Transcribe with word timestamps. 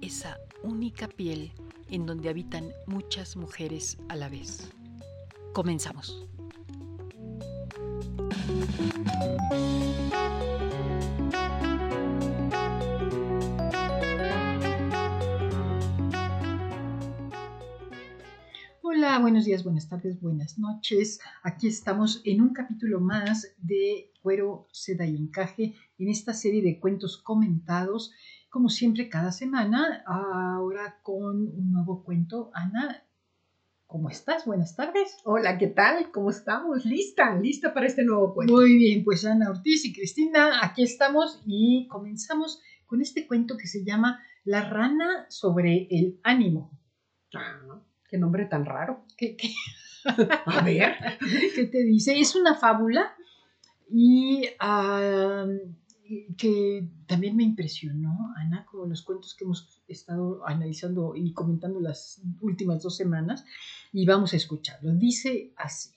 esa 0.00 0.38
única 0.62 1.08
piel 1.08 1.52
en 1.90 2.06
donde 2.06 2.28
habitan 2.28 2.72
muchas 2.86 3.36
mujeres 3.36 3.98
a 4.08 4.16
la 4.16 4.28
vez. 4.28 4.70
Comenzamos. 5.52 6.26
Hola, 18.82 19.18
buenos 19.20 19.44
días, 19.44 19.64
buenas 19.64 19.88
tardes, 19.88 20.20
buenas 20.20 20.58
noches. 20.58 21.20
Aquí 21.42 21.68
estamos 21.68 22.20
en 22.24 22.40
un 22.40 22.52
capítulo 22.52 23.00
más 23.00 23.54
de 23.58 24.12
Cuero, 24.22 24.66
Seda 24.72 25.06
y 25.06 25.16
Encaje 25.16 25.74
en 25.98 26.08
esta 26.08 26.34
serie 26.34 26.62
de 26.62 26.80
cuentos 26.80 27.16
comentados, 27.16 28.12
como 28.48 28.68
siempre 28.68 29.08
cada 29.08 29.32
semana, 29.32 30.02
ahora 30.06 30.98
con 31.02 31.48
un 31.48 31.72
nuevo 31.72 32.02
cuento. 32.02 32.50
Ana, 32.54 33.04
¿cómo 33.86 34.08
estás? 34.08 34.46
Buenas 34.46 34.74
tardes. 34.74 35.18
Hola, 35.24 35.58
¿qué 35.58 35.66
tal? 35.66 36.10
¿Cómo 36.10 36.30
estamos? 36.30 36.84
¿Lista? 36.86 37.34
¿Lista 37.36 37.74
para 37.74 37.86
este 37.86 38.04
nuevo 38.04 38.34
cuento? 38.34 38.54
Muy 38.54 38.76
bien, 38.76 39.04
pues 39.04 39.24
Ana 39.26 39.50
Ortiz 39.50 39.84
y 39.84 39.92
Cristina, 39.92 40.64
aquí 40.64 40.82
estamos 40.82 41.42
y 41.44 41.86
comenzamos 41.88 42.62
con 42.86 43.02
este 43.02 43.26
cuento 43.26 43.56
que 43.58 43.66
se 43.66 43.84
llama 43.84 44.22
La 44.44 44.68
rana 44.68 45.26
sobre 45.28 45.86
el 45.90 46.18
ánimo. 46.22 46.70
Ah, 47.34 47.82
qué 48.08 48.16
nombre 48.16 48.46
tan 48.46 48.64
raro. 48.64 49.04
¿Qué, 49.16 49.36
qué? 49.36 49.50
A 50.46 50.62
ver. 50.62 50.96
¿Qué 51.54 51.66
te 51.66 51.84
dice? 51.84 52.18
Es 52.18 52.34
una 52.34 52.54
fábula 52.54 53.14
y 53.90 54.44
ah, 54.58 55.44
que 56.36 56.88
también 57.06 57.36
me 57.36 57.42
impresionó, 57.42 58.32
Ana, 58.36 58.64
con 58.66 58.88
los 58.88 59.02
cuentos 59.02 59.34
que 59.34 59.44
hemos 59.44 59.82
estado 59.88 60.46
analizando 60.46 61.14
y 61.14 61.32
comentando 61.32 61.80
las 61.80 62.22
últimas 62.40 62.82
dos 62.82 62.96
semanas, 62.96 63.44
y 63.92 64.06
vamos 64.06 64.32
a 64.32 64.36
escucharlo. 64.36 64.94
Dice 64.94 65.52
así. 65.56 65.90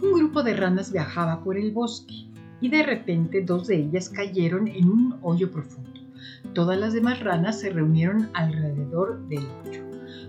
Un 0.00 0.12
grupo 0.14 0.42
de 0.42 0.54
ranas 0.54 0.92
viajaba 0.92 1.42
por 1.42 1.56
el 1.56 1.72
bosque 1.72 2.14
y 2.60 2.68
de 2.68 2.82
repente 2.82 3.42
dos 3.42 3.66
de 3.66 3.76
ellas 3.76 4.08
cayeron 4.08 4.68
en 4.68 4.88
un 4.88 5.18
hoyo 5.22 5.50
profundo. 5.50 5.97
Todas 6.54 6.78
las 6.78 6.92
demás 6.92 7.20
ranas 7.20 7.60
se 7.60 7.70
reunieron 7.70 8.30
alrededor 8.34 9.26
del 9.28 9.46
hoyo. 9.64 9.84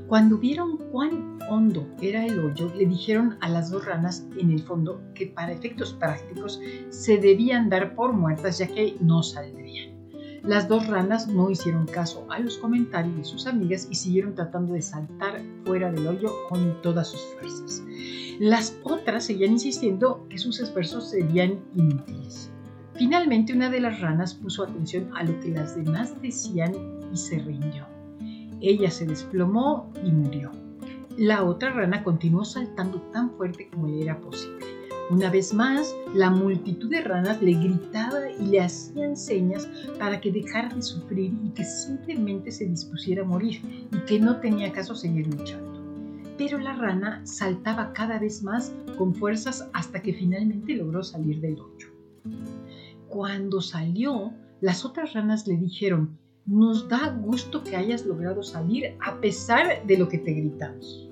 Cuando 0.07 0.37
vieron 0.37 0.77
cuán 0.91 1.37
hondo 1.49 1.87
era 2.01 2.25
el 2.25 2.39
hoyo, 2.39 2.71
le 2.75 2.85
dijeron 2.85 3.37
a 3.41 3.49
las 3.49 3.69
dos 3.69 3.85
ranas 3.85 4.25
en 4.37 4.51
el 4.51 4.61
fondo 4.63 5.01
que 5.13 5.27
para 5.27 5.51
efectos 5.51 5.93
prácticos 5.93 6.59
se 6.89 7.17
debían 7.17 7.69
dar 7.69 7.95
por 7.95 8.13
muertas 8.13 8.57
ya 8.57 8.67
que 8.67 8.95
no 8.99 9.21
saldrían. 9.21 9.99
Las 10.43 10.67
dos 10.67 10.87
ranas 10.87 11.27
no 11.27 11.49
hicieron 11.49 11.85
caso 11.85 12.25
a 12.29 12.39
los 12.39 12.57
comentarios 12.57 13.15
de 13.17 13.23
sus 13.23 13.45
amigas 13.45 13.87
y 13.91 13.95
siguieron 13.95 14.35
tratando 14.35 14.73
de 14.73 14.81
saltar 14.81 15.41
fuera 15.65 15.91
del 15.91 16.07
hoyo 16.07 16.33
con 16.47 16.81
todas 16.81 17.09
sus 17.09 17.21
fuerzas. 17.35 17.83
Las 18.39 18.75
otras 18.83 19.25
seguían 19.25 19.51
insistiendo 19.51 20.25
que 20.29 20.37
sus 20.37 20.59
esfuerzos 20.59 21.09
serían 21.09 21.59
inútiles. 21.75 22.51
Finalmente 22.99 23.53
una 23.53 23.69
de 23.69 23.79
las 23.79 24.01
ranas 24.01 24.33
puso 24.33 24.61
atención 24.61 25.09
a 25.15 25.23
lo 25.23 25.39
que 25.39 25.51
las 25.51 25.73
demás 25.73 26.21
decían 26.21 26.73
y 27.13 27.15
se 27.15 27.39
rindió. 27.39 27.85
Ella 28.59 28.91
se 28.91 29.05
desplomó 29.05 29.89
y 30.03 30.11
murió. 30.11 30.51
La 31.17 31.45
otra 31.45 31.71
rana 31.71 32.03
continuó 32.03 32.43
saltando 32.43 32.99
tan 33.13 33.31
fuerte 33.37 33.69
como 33.69 33.87
le 33.87 34.01
era 34.01 34.19
posible. 34.19 34.65
Una 35.09 35.29
vez 35.29 35.53
más, 35.53 35.95
la 36.13 36.29
multitud 36.29 36.89
de 36.89 36.99
ranas 36.99 37.41
le 37.41 37.53
gritaba 37.53 38.29
y 38.37 38.47
le 38.47 38.59
hacían 38.59 39.15
señas 39.15 39.69
para 39.97 40.19
que 40.19 40.33
dejara 40.33 40.67
de 40.75 40.81
sufrir 40.81 41.31
y 41.41 41.51
que 41.51 41.63
simplemente 41.63 42.51
se 42.51 42.65
dispusiera 42.65 43.21
a 43.21 43.25
morir 43.25 43.61
y 43.93 43.97
que 44.07 44.19
no 44.19 44.41
tenía 44.41 44.73
caso 44.73 44.93
seguir 44.93 45.25
luchando. 45.33 45.81
Pero 46.37 46.57
la 46.57 46.73
rana 46.73 47.25
saltaba 47.25 47.93
cada 47.93 48.19
vez 48.19 48.43
más 48.43 48.73
con 48.97 49.15
fuerzas 49.15 49.69
hasta 49.71 50.01
que 50.01 50.13
finalmente 50.13 50.75
logró 50.75 51.01
salir 51.01 51.39
del 51.39 51.61
hoyo. 51.61 51.87
Cuando 53.09 53.61
salió, 53.61 54.33
las 54.61 54.85
otras 54.85 55.13
ranas 55.13 55.47
le 55.47 55.57
dijeron, 55.57 56.17
nos 56.45 56.87
da 56.87 57.09
gusto 57.09 57.63
que 57.63 57.75
hayas 57.75 58.05
logrado 58.05 58.43
salir 58.43 58.95
a 59.01 59.19
pesar 59.19 59.85
de 59.85 59.97
lo 59.97 60.07
que 60.07 60.19
te 60.19 60.31
gritamos. 60.31 61.09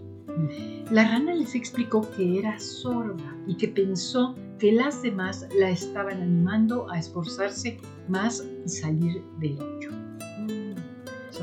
La 0.91 1.03
rana 1.03 1.33
les 1.33 1.55
explicó 1.55 2.07
que 2.15 2.37
era 2.39 2.59
sorda 2.59 3.35
y 3.47 3.55
que 3.55 3.67
pensó 3.67 4.35
que 4.59 4.71
las 4.71 5.01
demás 5.01 5.47
la 5.59 5.69
estaban 5.69 6.21
animando 6.21 6.89
a 6.91 6.99
esforzarse 6.99 7.79
más 8.07 8.45
y 8.65 8.69
salir 8.69 9.23
del 9.39 9.59
hoyo. 9.59 9.91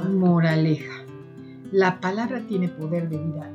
Moraleja. 0.09 1.05
La 1.73 2.01
palabra 2.01 2.45
tiene 2.47 2.69
poder 2.69 3.09
de 3.09 3.19
vida. 3.19 3.51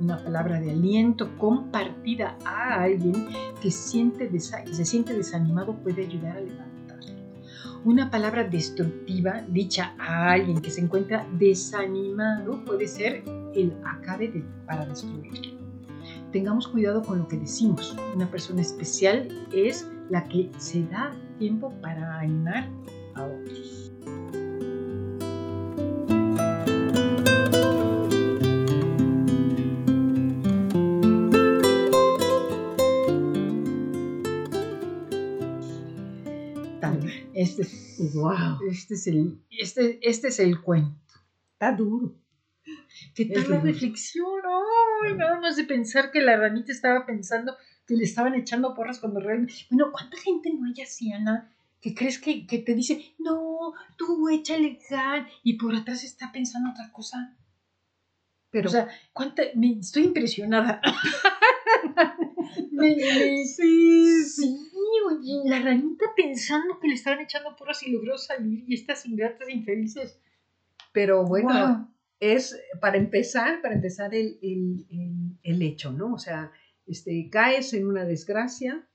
Una 0.00 0.18
palabra 0.22 0.60
de 0.60 0.72
aliento 0.72 1.36
compartida 1.38 2.36
a 2.44 2.82
alguien 2.82 3.28
que 3.62 3.70
siente 3.70 4.28
se 4.40 4.84
siente 4.84 5.14
desanimado 5.14 5.74
puede 5.76 6.06
ayudar 6.06 6.36
a 6.36 6.40
levantarlo. 6.40 7.14
Una 7.84 8.10
palabra 8.10 8.44
destructiva 8.44 9.44
dicha 9.48 9.94
a 9.98 10.32
alguien 10.32 10.60
que 10.60 10.70
se 10.70 10.80
encuentra 10.80 11.26
desanimado 11.38 12.64
puede 12.64 12.88
ser 12.88 13.22
el 13.54 13.72
acabe 13.84 14.44
para 14.66 14.86
destruirlo. 14.86 15.54
Tengamos 16.32 16.66
cuidado 16.66 17.02
con 17.02 17.20
lo 17.20 17.28
que 17.28 17.36
decimos. 17.36 17.96
Una 18.14 18.28
persona 18.28 18.60
especial 18.60 19.28
es 19.52 19.88
la 20.10 20.24
que 20.24 20.50
se 20.58 20.82
da 20.86 21.14
tiempo 21.38 21.72
para 21.80 22.18
animar 22.18 22.68
a 23.14 23.24
otros. 23.24 23.92
Este, 38.06 38.18
Wow. 38.18 38.58
este, 38.70 38.94
es 38.94 39.06
el, 39.06 39.40
este, 39.50 39.98
este 40.08 40.28
es 40.28 40.38
el 40.40 40.60
cuento. 40.60 40.98
Está 41.52 41.72
duro. 41.72 42.14
¿Qué 43.14 43.26
tal 43.26 43.42
Es 43.42 43.48
la 43.48 43.56
duro. 43.58 43.66
reflexión? 43.72 44.26
Ay, 45.06 45.14
nada 45.14 45.40
más 45.40 45.56
de 45.56 45.64
pensar 45.64 46.10
que 46.10 46.22
la 46.22 46.36
ranita 46.36 46.72
estaba 46.72 47.04
pensando 47.06 47.54
que 47.86 47.94
le 47.94 48.04
estaban 48.04 48.34
echando 48.34 48.74
porras 48.74 48.98
cuando 48.98 49.20
realmente... 49.20 49.54
Bueno, 49.70 49.90
¿cuánta 49.92 50.16
gente 50.16 50.50
no 50.52 50.66
hay 50.66 50.82
así, 50.82 51.12
Ana? 51.12 51.50
Que 51.82 51.94
crees 51.94 52.18
que, 52.18 52.46
que 52.46 52.58
te 52.60 52.74
dice, 52.74 53.14
no, 53.18 53.74
tú 53.98 54.28
échale 54.30 54.78
gas 54.88 55.26
y 55.42 55.58
por 55.58 55.74
atrás 55.74 56.02
está 56.02 56.32
pensando 56.32 56.70
otra 56.70 56.90
cosa. 56.92 57.36
Pero 58.50 58.68
o 58.68 58.72
sea, 58.72 58.88
¿cuánta? 59.12 59.42
me- 59.54 59.78
estoy 59.80 60.04
impresionada. 60.04 60.80
Me- 62.70 62.96
me- 62.96 63.44
sí, 63.46 64.24
Sí, 64.24 64.66
oye, 65.08 65.42
la 65.48 65.60
ranita 65.60 66.06
pensando 66.16 66.78
que 66.80 66.88
le 66.88 66.94
estaban 66.94 67.20
echando 67.20 67.54
porras 67.56 67.82
y 67.82 67.90
logró 67.92 68.16
salir 68.18 68.64
y 68.66 68.74
estas 68.74 69.06
ingratas 69.06 69.48
infelices. 69.48 70.18
Pero 70.92 71.24
bueno, 71.24 71.94
es 72.20 72.58
para 72.80 72.96
empezar, 72.96 73.60
para 73.60 73.74
empezar 73.74 74.14
el, 74.14 74.38
el- 74.42 74.86
el- 74.90 75.38
el 75.42 75.62
hecho, 75.62 75.92
¿no? 75.92 76.14
O 76.14 76.18
sea, 76.18 76.52
este, 76.86 77.28
caes 77.30 77.72
en 77.74 77.86
una 77.86 78.04
desgracia, 78.04 78.86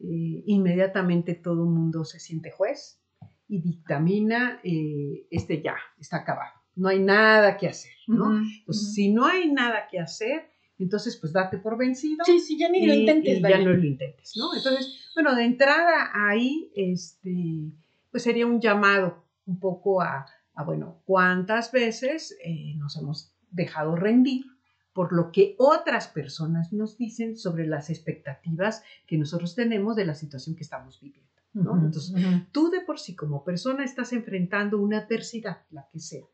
eh, 0.00 0.42
inmediatamente 0.46 1.34
todo 1.34 1.64
el 1.64 1.70
mundo 1.70 2.04
se 2.04 2.18
siente 2.20 2.50
juez 2.50 3.00
y 3.48 3.62
dictamina, 3.62 4.60
eh, 4.64 5.26
este 5.30 5.62
ya, 5.62 5.76
está 5.98 6.18
acabado, 6.18 6.52
no 6.74 6.88
hay 6.88 6.98
nada 7.00 7.56
que 7.56 7.68
hacer, 7.68 7.92
¿no? 8.06 8.36
Entonces, 8.38 8.62
ujú. 8.66 8.92
si 8.94 9.12
no 9.12 9.24
hay 9.26 9.50
nada 9.52 9.86
que 9.90 9.98
hacer, 9.98 10.50
entonces 10.84 11.16
pues 11.16 11.32
date 11.32 11.58
por 11.58 11.76
vencido. 11.78 12.24
Sí, 12.24 12.38
sí, 12.40 12.58
ya 12.58 12.68
ni 12.68 12.86
lo 12.86 12.94
y- 12.94 13.00
intentes, 13.00 13.38
y 13.38 13.42
ya 13.42 13.58
no 13.58 13.72
lo 13.72 13.84
intentes, 13.84 14.36
¿no? 14.36 14.54
Entonces, 14.54 15.10
bueno, 15.14 15.34
de 15.34 15.44
entrada 15.44 16.10
ahí, 16.12 16.70
este, 16.74 17.72
pues 18.10 18.22
sería 18.22 18.46
un 18.46 18.60
llamado 18.60 19.24
un 19.46 19.58
poco 19.58 20.02
a, 20.02 20.26
a, 20.54 20.64
bueno, 20.64 21.00
cuántas 21.04 21.72
veces 21.72 22.36
eh, 22.44 22.74
nos 22.76 22.96
hemos 22.96 23.32
dejado 23.50 23.96
rendir 23.96 24.44
por 24.92 25.12
lo 25.12 25.30
que 25.30 25.54
otras 25.58 26.08
personas 26.08 26.72
nos 26.72 26.96
dicen 26.96 27.36
sobre 27.36 27.66
las 27.66 27.90
expectativas 27.90 28.82
que 29.06 29.18
nosotros 29.18 29.54
tenemos 29.54 29.94
de 29.94 30.06
la 30.06 30.14
situación 30.14 30.56
que 30.56 30.62
estamos 30.62 30.98
viviendo, 31.00 31.30
¿no? 31.52 31.76
Entonces, 31.76 32.14
tú 32.50 32.70
de 32.70 32.80
por 32.80 32.98
sí 32.98 33.14
como 33.14 33.44
persona 33.44 33.84
estás 33.84 34.14
enfrentando 34.14 34.78
una 34.78 34.98
adversidad, 35.00 35.58
la 35.70 35.86
que 35.92 36.00
sea, 36.00 36.24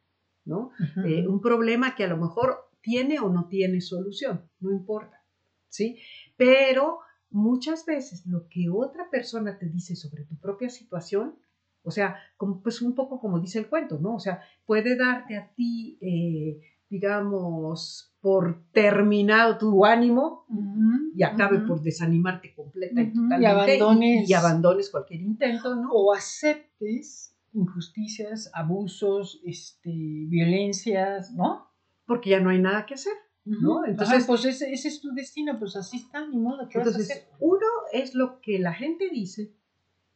¿no? 0.44 0.70
eh, 1.04 1.26
un 1.26 1.40
problema 1.40 1.94
que 1.96 2.04
a 2.04 2.08
lo 2.08 2.16
mejor 2.16 2.56
tiene 2.82 3.18
o 3.20 3.28
no 3.30 3.46
tiene 3.48 3.80
solución, 3.80 4.48
no 4.60 4.70
importa, 4.72 5.24
¿sí? 5.68 5.98
Pero 6.36 6.98
muchas 7.30 7.86
veces 7.86 8.26
lo 8.26 8.48
que 8.48 8.68
otra 8.70 9.08
persona 9.10 9.58
te 9.58 9.66
dice 9.68 9.96
sobre 9.96 10.24
tu 10.24 10.36
propia 10.36 10.68
situación, 10.68 11.36
o 11.84 11.90
sea, 11.90 12.16
como, 12.36 12.62
pues 12.62 12.82
un 12.82 12.94
poco 12.94 13.20
como 13.20 13.40
dice 13.40 13.58
el 13.58 13.68
cuento, 13.68 13.98
¿no? 13.98 14.14
O 14.16 14.20
sea, 14.20 14.40
puede 14.66 14.96
darte 14.96 15.36
a 15.36 15.52
ti, 15.54 15.98
eh, 16.00 16.60
digamos, 16.90 18.14
por 18.20 18.62
terminado 18.72 19.56
tu 19.58 19.84
ánimo 19.84 20.44
y 21.16 21.22
acabe 21.22 21.58
por 21.66 21.80
desanimarte 21.82 22.54
completa 22.54 23.00
y 23.02 23.06
Ujú, 23.06 23.10
y 23.10 23.22
totalmente 23.22 23.48
abandones- 23.80 24.28
y 24.28 24.32
abandones 24.34 24.90
cualquier 24.90 25.22
intento, 25.22 25.74
¿no? 25.74 25.90
o 25.92 26.12
aceptes 26.14 27.36
injusticias, 27.54 28.50
abusos, 28.54 29.40
este, 29.44 29.90
violencias, 29.90 31.32
¿no? 31.32 31.66
Porque 32.06 32.30
ya 32.30 32.40
no 32.40 32.50
hay 32.50 32.60
nada 32.60 32.86
que 32.86 32.94
hacer. 32.94 33.12
¿no? 33.44 33.80
Ajá, 33.80 33.90
Entonces- 33.90 34.24
pues 34.26 34.44
ese, 34.44 34.72
ese 34.72 34.86
es 34.88 35.00
tu 35.00 35.12
destino, 35.14 35.58
pues 35.58 35.74
así 35.74 35.96
está, 35.96 36.24
ni 36.26 36.36
modo, 36.38 36.68
¿qué 36.68 36.78
vas 36.78 36.86
a 36.86 36.90
Entonces, 36.90 37.10
hacer? 37.16 37.28
uno 37.40 37.66
es 37.92 38.14
lo 38.14 38.40
que 38.40 38.60
la 38.60 38.72
gente 38.72 39.08
dice, 39.10 39.52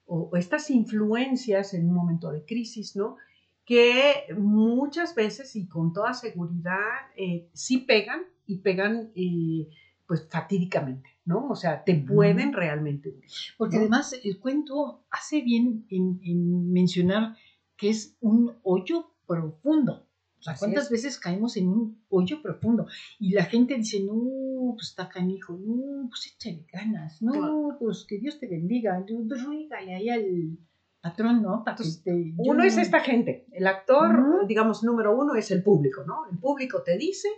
o, 0.04 0.30
o 0.32 0.36
estas 0.36 0.70
influencias 0.70 1.74
en 1.74 1.88
un 1.88 1.94
momento 1.94 2.30
de 2.30 2.44
crisis, 2.44 2.94
¿no? 2.94 3.16
Que 3.64 4.26
muchas 4.38 5.16
veces 5.16 5.56
y 5.56 5.66
con 5.66 5.92
toda 5.92 6.14
seguridad 6.14 6.84
eh, 7.16 7.48
sí 7.52 7.78
pegan 7.78 8.22
y 8.46 8.58
pegan 8.58 9.10
eh, 9.16 9.68
pues 10.06 10.28
fatídicamente, 10.30 11.10
¿no? 11.24 11.48
O 11.48 11.56
sea, 11.56 11.82
te 11.82 11.96
pueden 11.96 12.52
realmente 12.52 13.08
hundir. 13.08 13.28
Porque 13.58 13.74
¿no? 13.74 13.82
además 13.82 14.14
el 14.22 14.38
cuento 14.38 15.04
hace 15.10 15.40
bien 15.40 15.84
en, 15.90 16.20
en 16.22 16.72
mencionar 16.72 17.34
que 17.76 17.88
es 17.90 18.16
un 18.20 18.56
hoyo 18.62 19.10
profundo. 19.26 20.05
Sea, 20.54 20.58
¿cuántas 20.58 20.84
es. 20.84 20.90
veces 20.90 21.18
caemos 21.18 21.56
en 21.56 21.68
un 21.68 21.98
hoyo 22.08 22.40
profundo? 22.40 22.86
Y 23.18 23.32
la 23.32 23.44
gente 23.44 23.76
dice, 23.76 24.00
no, 24.00 24.72
pues 24.74 24.88
está 24.88 25.08
canijo, 25.08 25.56
no, 25.58 26.08
pues 26.08 26.32
échale 26.34 26.64
ganas, 26.72 27.20
no, 27.22 27.32
Claro. 27.32 27.76
pues 27.78 28.04
que 28.08 28.18
Dios 28.18 28.38
te 28.38 28.46
bendiga, 28.46 29.02
pues 29.06 29.42
ruégale 29.44 29.94
ahí 29.94 30.08
al 30.08 30.58
patrón, 31.00 31.42
¿no? 31.42 31.62
Para 31.64 31.76
que 31.76 31.82
Entonces, 31.84 32.02
te... 32.02 32.30
yo 32.44 32.52
Uno 32.52 32.62
es 32.64 32.76
no- 32.76 32.82
esta 32.82 33.00
gente, 33.00 33.44
el 33.52 33.66
actor, 33.66 34.18
Ujú. 34.18 34.46
digamos, 34.46 34.82
número 34.82 35.16
uno 35.16 35.34
es 35.34 35.50
el 35.50 35.62
público, 35.62 36.04
¿no? 36.04 36.26
El 36.30 36.38
público 36.38 36.82
te 36.82 36.96
dice 36.96 37.28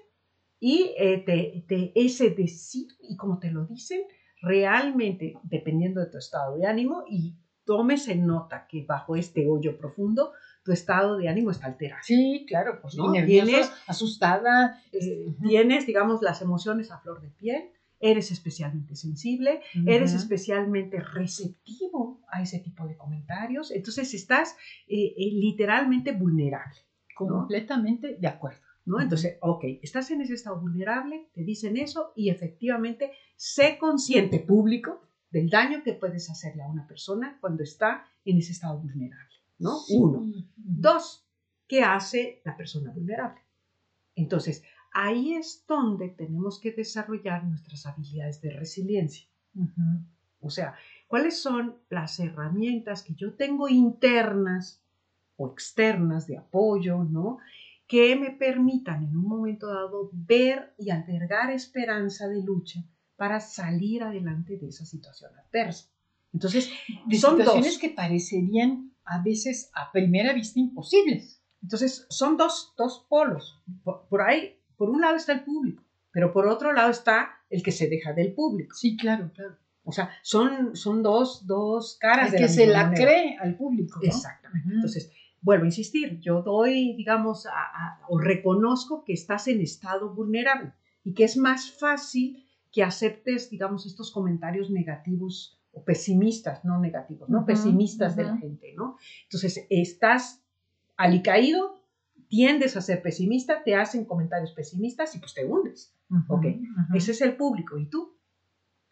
y 0.61 0.93
eh, 0.99 1.23
te, 1.25 1.65
te- 1.69 1.93
ese 1.95 2.31
decir 2.31 2.89
y 3.01 3.17
como 3.17 3.39
te 3.39 3.51
lo 3.51 3.65
dicen, 3.65 4.01
realmente, 4.41 5.35
dependiendo 5.43 6.01
de 6.01 6.07
tu 6.07 6.19
estado 6.19 6.55
de 6.57 6.67
ánimo, 6.67 7.05
y 7.09 7.35
tomes 7.65 8.09
en 8.09 8.27
nota 8.27 8.67
que 8.69 8.85
bajo 8.85 9.15
este 9.17 9.47
hoyo 9.47 9.77
profundo, 9.77 10.31
tu 10.69 10.73
estado 10.75 11.17
de 11.17 11.31
ánimo 11.31 11.51
está 11.51 11.67
alterado. 11.67 12.03
Sí, 12.05 12.45
claro, 12.47 12.79
pues 12.83 12.95
¿No? 12.95 13.07
y 13.07 13.19
nerviosa, 13.21 13.47
Tienes- 13.47 13.73
asustada. 13.87 14.83
Eh, 14.93 15.35
tienes, 15.43 15.87
digamos, 15.87 16.21
las 16.21 16.43
emociones 16.43 16.91
a 16.91 16.99
flor 16.99 17.23
de 17.23 17.31
piel, 17.31 17.71
eres 18.01 18.31
especialmente 18.31 18.95
sensible, 18.95 19.63
eres 19.87 20.13
especialmente 20.13 21.01
receptivo 21.01 22.21
a 22.31 22.43
ese 22.43 22.59
tipo 22.59 22.87
de 22.87 22.97
comentarios, 22.99 23.71
entonces 23.71 24.13
estás 24.13 24.57
eh, 24.89 25.15
eh, 25.17 25.31
literalmente 25.33 26.13
vulnerable. 26.13 26.77
completamente 27.17 28.17
de 28.21 28.29
acuerdo. 28.29 28.61
¿no? 28.85 29.01
Entonces, 29.01 29.37
ok, 29.41 29.65
estás 29.83 30.11
en 30.11 30.21
ese 30.21 30.35
estado 30.35 30.61
vulnerable, 30.61 31.29
te 31.35 31.43
dicen 31.45 31.77
eso 31.79 32.13
y 32.15 32.29
efectivamente 32.31 33.11
sé 33.37 33.77
consciente 33.79 34.39
público 34.39 35.01
del 35.31 35.49
daño 35.51 35.83
que 35.83 35.93
puedes 35.95 36.31
hacerle 36.31 36.63
a 36.63 36.69
una 36.69 36.87
persona 36.87 37.37
cuando 37.41 37.63
está 37.63 38.05
en 38.25 38.39
ese 38.39 38.53
estado 38.53 38.79
vulnerable, 38.79 39.35
¿no? 39.59 39.79
Uno. 39.91 40.25
Dos, 40.57 41.27
¿qué 41.67 41.83
hace 41.83 42.41
la 42.45 42.57
persona 42.57 42.91
vulnerable? 42.93 43.41
Entonces, 44.15 44.63
ahí 44.93 45.35
es 45.35 45.65
donde 45.67 46.09
tenemos 46.09 46.59
que 46.61 46.73
desarrollar 46.73 47.45
nuestras 47.45 47.87
habilidades 47.87 48.41
de 48.41 48.51
resiliencia. 48.51 49.27
O 50.41 50.51
sea, 50.51 50.75
¿cuáles 51.07 51.41
son 51.41 51.77
las 51.91 52.19
herramientas 52.21 53.03
que 53.03 53.15
yo 53.15 53.35
tengo 53.35 53.69
internas 53.69 54.83
o 55.37 55.51
externas 55.53 56.27
de 56.27 56.39
apoyo, 56.39 57.05
¿no? 57.05 57.39
Que 57.87 58.17
me 58.17 58.31
permitan 58.31 59.05
en 59.05 59.17
un 59.17 59.25
momento 59.27 59.69
dado 59.69 60.11
ver 60.13 60.75
y 60.79 60.91
albergar 60.91 61.51
esperanza 61.51 62.29
de 62.29 62.43
lucha 62.43 62.85
para 63.17 63.41
salir 63.41 64.03
adelante 64.03 64.59
de 64.59 64.69
esa 64.69 64.85
situación 64.85 65.31
adversa. 65.37 65.89
Entonces, 66.33 66.71
De 67.07 67.19
son 67.19 67.37
situaciones 67.39 67.73
dos. 67.73 67.79
que 67.79 67.89
parecerían 67.91 68.88
a 69.09 69.23
veces 69.23 69.71
a 69.75 69.91
primera 69.93 70.33
vista 70.33 70.59
imposibles. 70.61 71.43
Entonces, 71.63 72.07
son 72.09 72.37
dos, 72.37 72.75
dos 72.77 73.07
polos. 73.09 73.61
Por, 73.83 74.07
por 74.09 74.23
ahí, 74.23 74.57
por 74.77 74.91
un 74.91 75.01
lado 75.01 75.17
está 75.17 75.33
el 75.33 75.45
público, 75.45 75.83
pero 76.13 76.33
por 76.33 76.47
otro 76.47 76.73
lado 76.73 76.91
está 76.91 77.31
el 77.51 77.63
que 77.63 77.73
se 77.73 77.89
deja 77.89 78.13
del 78.13 78.33
público. 78.35 78.75
Sí, 78.77 78.97
claro, 78.97 79.31
claro. 79.35 79.57
O 79.85 79.91
sea, 79.93 80.11
son, 80.23 80.77
son 80.77 81.03
dos, 81.03 81.47
dos 81.47 81.97
caras 81.99 82.27
El 82.27 82.33
de 82.33 82.37
que 82.39 82.43
la 82.45 82.49
se 82.49 82.67
la 82.67 82.85
moneda. 82.85 83.05
cree 83.05 83.37
al 83.41 83.57
público. 83.57 83.99
¿no? 84.03 84.07
Exactamente. 84.09 84.67
Ujú. 84.69 84.75
Entonces, 84.77 85.11
vuelvo 85.41 85.65
a 85.65 85.69
insistir, 85.69 86.21
yo 86.21 86.43
doy, 86.43 86.95
digamos, 86.97 87.47
a- 87.47 87.51
a- 87.53 88.01
o 88.09 88.19
reconozco 88.19 89.03
que 89.05 89.15
estás 89.15 89.49
en 89.49 89.61
estado 89.63 90.15
vulnerable 90.15 90.73
y 91.05 91.15
que 91.15 91.25
es 91.25 91.37
más 91.37 91.71
fácil 91.73 92.45
que 92.71 92.83
aceptes, 92.83 93.49
digamos, 93.51 93.87
estos 93.87 94.11
comentarios 94.13 94.69
negativos 94.71 95.58
o 95.79 95.85
pesimistas, 95.85 96.65
no 96.65 96.79
negativos, 96.79 97.29
¿no? 97.29 97.45
Pesimistas 97.45 98.17
de 98.17 98.25
la 98.25 98.37
gente, 98.37 98.73
¿no? 98.77 98.97
Entonces, 99.25 99.67
estás 99.69 100.43
alicaído, 100.97 101.75
tiendes 102.29 102.77
a 102.77 102.81
ser 102.81 103.01
pesimista, 103.01 103.63
te 103.63 103.75
hacen 103.75 104.05
comentarios 104.05 104.53
pesimistas 104.53 105.15
y 105.15 105.19
pues 105.19 105.35
te 105.35 105.45
hundes. 105.45 105.95
Ujú, 106.11 106.35
ok. 106.35 106.47
Ese 106.95 107.13
es 107.13 107.21
el 107.21 107.37
público. 107.37 107.79
¿Y 107.79 107.87
tú? 107.87 108.17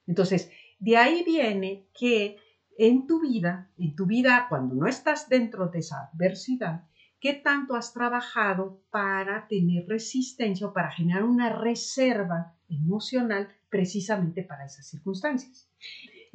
Entonces, 0.06 0.48
de 0.78 0.96
ahí 0.96 1.22
viene 1.24 1.86
que 1.92 2.36
en 2.78 3.06
tu 3.06 3.20
vida, 3.20 3.68
en 3.76 3.94
tu 3.94 4.06
vida, 4.06 4.46
cuando 4.48 4.74
no 4.74 4.86
estás 4.86 5.28
dentro 5.28 5.68
de 5.68 5.78
esa 5.80 6.08
adversidad, 6.12 6.84
¿qué 7.20 7.32
tanto 7.34 7.74
has 7.74 7.92
trabajado 7.92 8.82
para 8.90 9.46
tener 9.48 9.86
resistencia 9.88 10.66
o 10.66 10.72
para 10.72 10.90
generar 10.92 11.24
una 11.24 11.48
reserva 11.50 12.54
emocional 12.68 13.48
precisamente 13.68 14.42
para 14.42 14.66
esas 14.66 14.86
circunstancias? 14.86 15.68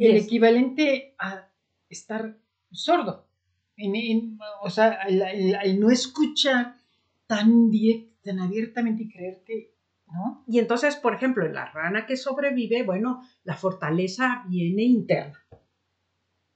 El 0.06 0.18
es- 0.18 0.26
equivalente 0.26 1.16
a 1.20 1.48
estar 1.90 2.38
sordo. 2.72 3.28
En- 3.78 3.96
en- 3.96 4.40
o 4.62 4.70
sea, 4.70 4.90
al, 5.02 5.22
al- 5.22 5.56
al 5.56 5.80
no 5.80 5.90
escuchar 5.90 6.76
tan 7.28 7.70
tan 8.24 8.40
abiertamente 8.40 9.04
y 9.04 9.10
creerte, 9.10 9.74
¿no? 10.08 10.44
Y 10.48 10.60
entonces, 10.60 10.96
por 10.96 11.16
ejemplo, 11.16 11.46
en 11.46 11.54
la 11.54 11.66
rana 11.72 12.06
que 12.06 12.18
sobrevive, 12.18 12.84
bueno, 12.84 13.22
la 13.44 13.56
fortaleza 13.56 14.44
viene 14.48 14.84
interna, 14.84 15.40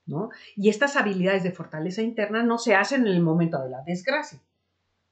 ¿no? 0.05 0.29
Y 0.55 0.69
estas 0.69 0.95
habilidades 0.95 1.43
de 1.43 1.51
fortaleza 1.51 2.01
interna 2.01 2.43
no 2.43 2.57
se 2.57 2.75
hacen 2.75 3.01
en 3.07 3.13
el 3.13 3.21
momento 3.21 3.61
de 3.63 3.69
la 3.69 3.81
desgracia, 3.85 4.39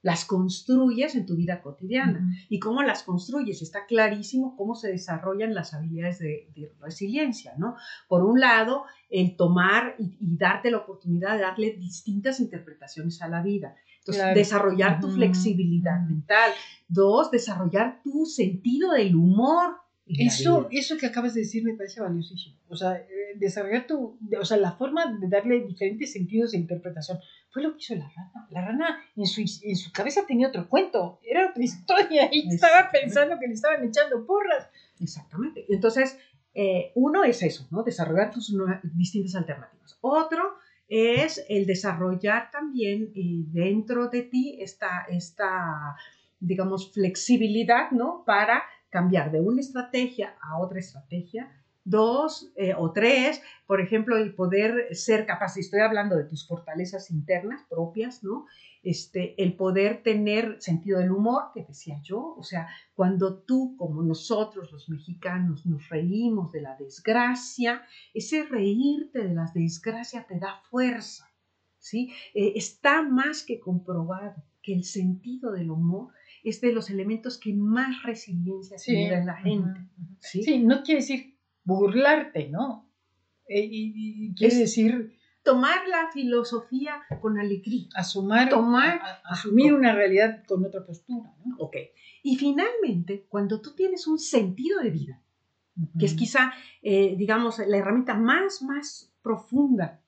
las 0.04 0.26
construyes 0.26 1.16
en 1.16 1.26
tu 1.26 1.36
vida 1.36 1.62
cotidiana. 1.62 2.30
¿Y 2.50 2.60
cómo 2.60 2.84
las 2.84 3.02
construyes? 3.04 3.62
Está 3.62 3.86
clarísimo 3.88 4.56
cómo 4.56 4.76
se 4.76 4.90
desarrollan 4.92 5.54
las 5.56 5.74
habilidades 5.74 6.20
de, 6.20 6.50
de 6.56 6.72
resiliencia, 6.82 7.54
¿no? 7.58 7.76
Por 8.08 8.24
un 8.24 8.40
lado, 8.40 8.84
el 9.10 9.36
tomar 9.36 9.96
y, 9.98 10.16
y 10.20 10.38
darte 10.38 10.70
la 10.70 10.78
oportunidad 10.80 11.36
de 11.36 11.42
darle 11.42 11.72
distintas 11.80 12.40
interpretaciones 12.42 13.22
a 13.22 13.28
la 13.30 13.42
vida. 13.42 13.76
Entonces, 14.00 14.22
Claro. 14.24 14.38
desarrollar 14.38 15.00
tu 15.00 15.10
flexibilidad 15.10 16.02
mental. 16.02 16.52
Dos, 16.90 17.32
desarrollar 17.32 18.02
tu 18.04 18.26
sentido 18.26 18.92
del 18.92 19.16
humor. 19.16 19.78
Eso, 20.06 20.68
eso 20.70 20.98
que 20.98 21.06
acabas 21.06 21.34
de 21.34 21.40
decir 21.40 21.64
me 21.64 21.76
parece 21.76 22.02
valiosísimo. 22.02 22.58
O 22.68 22.76
sea, 22.76 23.02
desarrollar 23.38 23.88
tu, 23.88 24.20
o 24.40 24.46
sea, 24.46 24.58
la 24.58 24.74
forma 24.74 25.18
de 25.20 25.28
darle 25.28 25.62
diferentes 25.62 26.14
sentidos 26.14 26.52
de 26.52 26.58
interpretación. 26.58 27.20
Fue 27.50 27.62
lo 27.62 27.74
que 27.74 27.80
hizo 27.80 27.96
la 27.96 28.10
rana. 28.10 28.48
La 28.50 28.66
rana 28.66 29.00
en 29.16 29.26
su, 29.26 29.42
en 29.42 29.76
su 29.76 29.92
cabeza 29.92 30.26
tenía 30.28 30.48
otro 30.48 30.68
cuento, 30.68 31.20
era 31.24 31.50
otra 31.50 31.64
historia 31.64 32.30
y 32.32 32.54
estaba 32.54 32.90
pensando 32.92 33.40
que 33.40 33.48
le 33.48 33.54
estaban 33.54 33.88
echando 33.88 34.26
porras. 34.26 34.70
Exactamente. 35.00 35.66
Entonces, 35.70 36.18
eh, 36.54 36.92
uno 36.96 37.24
es 37.24 37.42
eso, 37.42 37.68
¿no? 37.72 37.84
Desarrollar 37.84 38.32
tus 38.32 38.54
distintas 38.96 39.36
alternativas. 39.36 39.98
Otro 40.02 40.56
es 40.88 41.44
el 41.50 41.66
desarrollar 41.66 42.52
también 42.52 43.12
eh, 43.16 43.44
dentro 43.48 44.10
de 44.10 44.22
ti 44.24 44.58
esta, 44.62 45.06
esta, 45.10 45.96
digamos, 46.40 46.92
flexibilidad, 46.94 47.92
¿no? 47.92 48.24
Para 48.26 48.64
cambiar 48.90 49.32
de 49.32 49.42
una 49.42 49.62
estrategia 49.62 50.36
a 50.40 50.60
otra 50.60 50.80
estrategia. 50.80 51.52
Dos 51.86 52.52
eh, 52.56 52.74
o 52.78 52.92
tres, 52.94 53.42
por 53.68 53.82
ejemplo, 53.82 54.18
el 54.18 54.34
poder 54.34 54.96
ser 54.96 55.26
capaz, 55.26 55.58
estoy 55.58 55.82
hablando 55.82 56.16
de 56.16 56.24
tus 56.24 56.48
fortalezas 56.48 57.12
internas 57.12 57.62
propias, 57.70 58.24
¿no? 58.24 58.46
Este, 58.84 59.42
el 59.42 59.56
poder 59.56 60.04
tener 60.04 60.62
sentido 60.62 61.00
del 61.00 61.12
humor, 61.12 61.52
que 61.54 61.64
decía 61.64 62.00
yo, 62.04 62.36
o 62.38 62.44
sea, 62.44 62.68
cuando 62.94 63.40
tú, 63.40 63.76
como 63.78 64.02
nosotros 64.02 64.72
los 64.72 64.90
mexicanos, 64.90 65.66
nos 65.66 65.90
reímos 65.90 66.52
de 66.52 66.62
la 66.62 66.76
desgracia, 66.78 67.84
ese 68.14 68.44
reírte 68.44 69.20
de 69.20 69.34
la 69.34 69.52
desgracia 69.54 70.26
te 70.28 70.40
da 70.40 70.62
fuerza, 70.70 71.30
¿sí? 71.80 72.14
Eh, 72.34 72.54
está 72.56 73.04
más 73.04 73.44
que 73.44 73.60
comprobado 73.60 74.44
que 74.62 74.74
el 74.74 74.86
sentido 74.86 75.52
del 75.52 75.70
humor 75.70 76.14
es 76.44 76.62
de 76.62 76.74
los 76.74 76.90
elementos 76.90 77.38
que 77.38 77.54
más 77.54 78.04
resiliencia 78.04 78.78
genera 78.78 79.20
en 79.20 79.26
la 79.26 79.38
gente. 79.38 79.80
¿sí? 80.20 80.60
no 80.60 80.84
quiere 80.84 81.02
decir 81.02 81.33
burlarte, 81.64 82.50
¿no? 82.50 82.90
Eh, 83.48 83.68
y, 83.70 84.34
quiere 84.36 84.56
decir 84.56 85.18
tomar 85.44 85.88
la 85.88 86.10
filosofía 86.12 87.02
con 87.22 87.38
alegría. 87.38 87.88
Asumar, 87.96 88.50
tomar, 88.50 89.02
asumir 89.26 89.74
una 89.74 89.94
realidad 89.94 90.44
con 90.48 90.66
otra 90.66 90.86
postura. 90.86 91.36
¿no? 91.46 91.58
Ok. 91.60 91.76
Y 92.24 92.38
finalmente, 92.38 93.26
cuando 93.28 93.62
tú 93.62 93.76
tienes 93.76 94.08
un 94.08 94.18
sentido 94.18 94.80
de 94.80 94.90
vida, 94.90 95.22
que 96.00 96.06
es 96.06 96.14
quizá, 96.14 96.54
eh, 96.82 97.16
digamos, 97.18 97.60
la 97.60 97.78
herramienta 97.78 98.14
más, 98.14 98.62
más 98.62 99.12
profunda, 99.22 100.02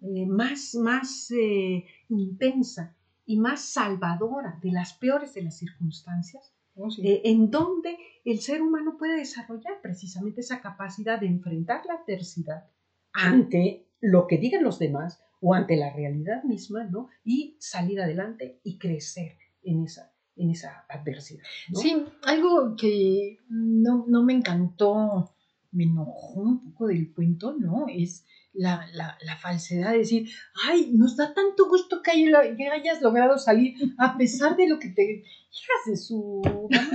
eh, 0.00 0.26
más, 0.26 0.74
más 0.74 1.30
eh, 1.30 1.86
intensa 2.08 2.96
y 3.24 3.38
más 3.38 3.60
salvadora 3.60 4.58
de 4.62 4.72
las 4.72 4.94
peores 4.94 5.34
de 5.34 5.42
las 5.42 5.58
circunstancias, 5.58 6.55
oh, 6.76 6.88
en 6.98 7.50
donde 7.50 7.96
el 8.24 8.40
ser 8.40 8.62
humano 8.62 8.96
puede 8.98 9.16
desarrollar 9.18 9.80
precisamente 9.82 10.40
esa 10.40 10.60
capacidad 10.60 11.20
de 11.20 11.26
enfrentar 11.26 11.84
la 11.86 11.94
adversidad 11.94 12.64
ante 13.12 13.86
lo 14.00 14.26
que 14.26 14.38
digan 14.38 14.62
los 14.62 14.78
demás 14.78 15.22
o 15.40 15.54
ante 15.54 15.76
la 15.76 15.92
realidad 15.92 16.42
misma, 16.44 16.84
¿no? 16.84 17.08
Y 17.24 17.56
salir 17.58 18.00
adelante 18.00 18.60
y 18.64 18.78
crecer 18.78 19.36
en 19.62 19.84
esa, 19.84 20.12
en 20.36 20.50
esa 20.50 20.84
adversidad. 20.88 21.44
Sí, 21.74 22.04
algo 22.22 22.74
que 22.76 23.38
no, 23.48 24.04
no, 24.08 24.22
me 24.22 24.34
encantó, 24.34 25.34
me 25.72 25.84
enojó 25.84 26.40
un 26.40 26.72
poco 26.72 26.86
del 26.88 27.12
cuento, 27.12 27.54
¿no? 27.58 27.86
Es 27.88 28.24
la, 28.56 28.86
la, 28.92 29.16
la, 29.24 29.36
falsedad 29.36 29.92
de 29.92 29.98
decir, 29.98 30.28
ay, 30.66 30.90
nos 30.94 31.16
da 31.16 31.34
tanto 31.34 31.68
gusto 31.68 32.02
que, 32.02 32.10
hayas 32.10 33.02
logrado 33.02 33.38
salir 33.38 33.74
a 33.98 34.16
pesar 34.16 34.56
de 34.56 34.68
lo 34.68 34.78
que 34.78 34.88
te... 34.88 35.24
Hijas 35.56 35.86
de 35.86 35.96
su... 35.96 36.42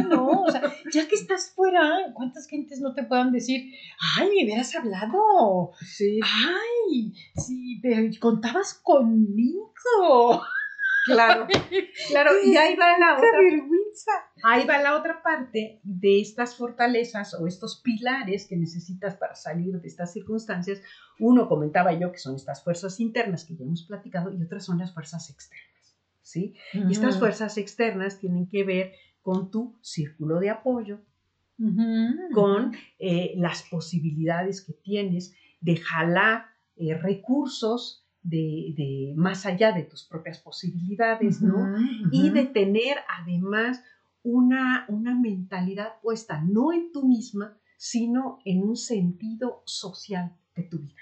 No, 0.07 0.43
o 0.43 0.51
sea, 0.51 0.61
ya 0.93 1.07
que 1.07 1.15
estás 1.15 1.51
fuera, 1.55 2.11
¿cuántas 2.13 2.47
gentes 2.47 2.79
no 2.79 2.93
te 2.93 3.03
puedan 3.03 3.31
decir, 3.31 3.73
ay, 4.17 4.29
me 4.29 4.43
hubieras 4.43 4.75
hablado? 4.75 5.71
Sí. 5.83 6.19
Ay, 6.23 7.13
sí, 7.35 7.79
pero 7.81 8.07
contabas 8.19 8.75
conmigo. 8.75 9.73
Claro, 11.03 11.47
claro, 12.09 12.31
y 12.43 12.55
ahí 12.57 12.75
va 12.75 12.97
la 12.97 13.17
otra 13.17 13.39
vergüenza. 13.39 14.11
Ahí 14.43 14.65
va 14.67 14.81
la 14.81 14.95
otra 14.95 15.23
parte 15.23 15.79
de 15.83 16.21
estas 16.21 16.55
fortalezas 16.55 17.33
o 17.33 17.47
estos 17.47 17.81
pilares 17.81 18.47
que 18.47 18.55
necesitas 18.55 19.15
para 19.15 19.35
salir 19.35 19.81
de 19.81 19.87
estas 19.87 20.13
circunstancias. 20.13 20.81
Uno 21.19 21.47
comentaba 21.47 21.93
yo 21.93 22.11
que 22.11 22.19
son 22.19 22.35
estas 22.35 22.63
fuerzas 22.63 22.99
internas 22.99 23.45
que 23.45 23.55
ya 23.55 23.65
hemos 23.65 23.83
platicado 23.83 24.31
y 24.31 24.43
otras 24.43 24.63
son 24.63 24.77
las 24.77 24.93
fuerzas 24.93 25.29
externas, 25.29 25.97
¿sí? 26.21 26.55
Y 26.73 26.91
estas 26.91 27.17
fuerzas 27.17 27.57
externas 27.57 28.19
tienen 28.19 28.47
que 28.47 28.63
ver 28.63 28.93
con 29.21 29.49
tu 29.49 29.77
círculo 29.81 30.39
de 30.39 30.49
apoyo, 30.51 31.01
con 32.33 32.75
eh, 32.97 33.33
las 33.37 33.63
posibilidades 33.63 34.65
que 34.65 34.73
tienes 34.73 35.35
de 35.59 35.77
jalar 35.77 36.45
eh, 36.75 36.95
recursos 36.95 38.00
de, 38.23 39.13
más 39.15 39.45
allá 39.45 39.71
de 39.71 39.83
tus 39.83 40.03
propias 40.03 40.39
posibilidades, 40.39 41.41
¿no? 41.41 41.75
Y 42.11 42.29
de 42.29 42.45
tener 42.45 42.97
además 43.19 43.83
una, 44.23 44.85
una 44.87 45.15
mentalidad 45.15 45.99
puesta 46.01 46.41
no 46.41 46.71
en 46.71 46.91
tú 46.91 47.07
misma, 47.07 47.57
sino 47.77 48.39
en 48.45 48.61
un 48.61 48.75
sentido 48.75 49.63
social 49.65 50.35
de 50.55 50.63
tu 50.63 50.77
vida. 50.79 51.01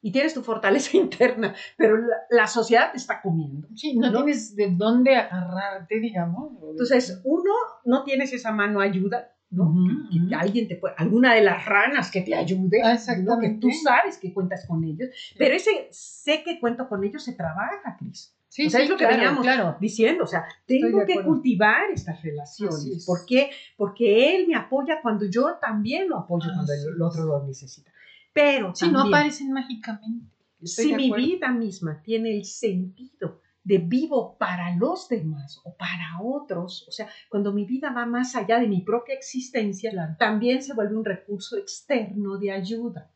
Y 0.00 0.12
tienes 0.12 0.34
tu 0.34 0.42
fortaleza 0.42 0.96
interna, 0.96 1.54
pero 1.76 1.96
la, 2.30 2.46
sociedad 2.46 2.92
te 2.92 2.98
está 2.98 3.20
comiendo. 3.20 3.66
Sí, 3.74 3.96
no, 3.98 4.12
tienes 4.12 4.54
de 4.54 4.70
dónde 4.70 5.16
agarrarte, 5.16 5.98
digamos. 5.98 6.52
Entonces, 6.70 7.20
uno, 7.24 7.52
no 7.84 8.04
tienes 8.04 8.32
esa 8.32 8.52
mano 8.52 8.80
ayuda, 8.80 9.35
¿no? 9.50 9.74
que, 10.10 10.34
alguien 10.34 10.68
te 10.68 10.76
puede, 10.76 10.94
alguna 10.98 11.34
de 11.34 11.42
las 11.42 11.64
ranas 11.64 12.10
que 12.10 12.22
te 12.22 12.34
ayude, 12.34 12.80
¿no? 13.24 13.38
que 13.38 13.50
tú 13.60 13.70
sabes 13.70 14.18
que 14.18 14.32
cuentas 14.32 14.66
con 14.66 14.84
ellos, 14.84 15.08
pero 15.38 15.54
ese 15.54 15.88
sé 15.90 16.42
que 16.44 16.58
cuento 16.60 16.88
con 16.88 17.04
ellos 17.04 17.24
se 17.24 17.34
trabaja, 17.34 17.96
Cris. 17.98 18.32
Sí, 18.48 18.66
o 18.66 18.70
sea, 18.70 18.80
es 18.80 18.88
lo 18.88 18.96
que 18.96 19.06
veníamos 19.06 19.42
claro. 19.42 19.76
diciendo, 19.80 20.24
o 20.24 20.26
sea, 20.26 20.46
tengo 20.66 21.04
que 21.04 21.22
cultivar 21.22 21.90
estas 21.92 22.22
relaciones. 22.22 23.04
¿Por 23.04 23.26
qué? 23.26 23.50
Porque 23.76 24.34
él 24.34 24.46
me 24.48 24.56
apoya 24.56 25.02
cuando 25.02 25.26
yo 25.28 25.58
también 25.60 26.08
lo 26.08 26.16
apoyo 26.18 26.48
cuando 26.54 26.72
el, 26.72 27.02
otro 27.02 27.24
lo 27.24 27.46
necesita. 27.46 27.92
Pero 28.32 28.74
si 28.74 28.90
no 28.90 29.02
aparecen 29.02 29.52
mágicamente. 29.52 30.32
si 30.62 30.94
mi 30.94 31.12
vida 31.12 31.50
misma 31.50 32.00
tiene 32.02 32.34
el 32.34 32.44
sentido 32.44 33.42
de 33.66 33.78
vivo 33.78 34.38
para 34.38 34.76
los 34.76 35.08
demás 35.08 35.60
o 35.64 35.76
para 35.76 36.20
otros, 36.22 36.86
o 36.86 36.92
sea, 36.92 37.08
cuando 37.28 37.52
mi 37.52 37.64
vida 37.64 37.90
va 37.90 38.06
más 38.06 38.36
allá 38.36 38.60
de 38.60 38.68
mi 38.68 38.82
propia 38.82 39.16
existencia, 39.16 39.90
también 40.20 40.62
se 40.62 40.72
vuelve 40.72 40.96
un 40.96 41.04
recurso 41.04 41.56
externo 41.56 42.38
de 42.38 42.52
ayuda. 42.52 43.10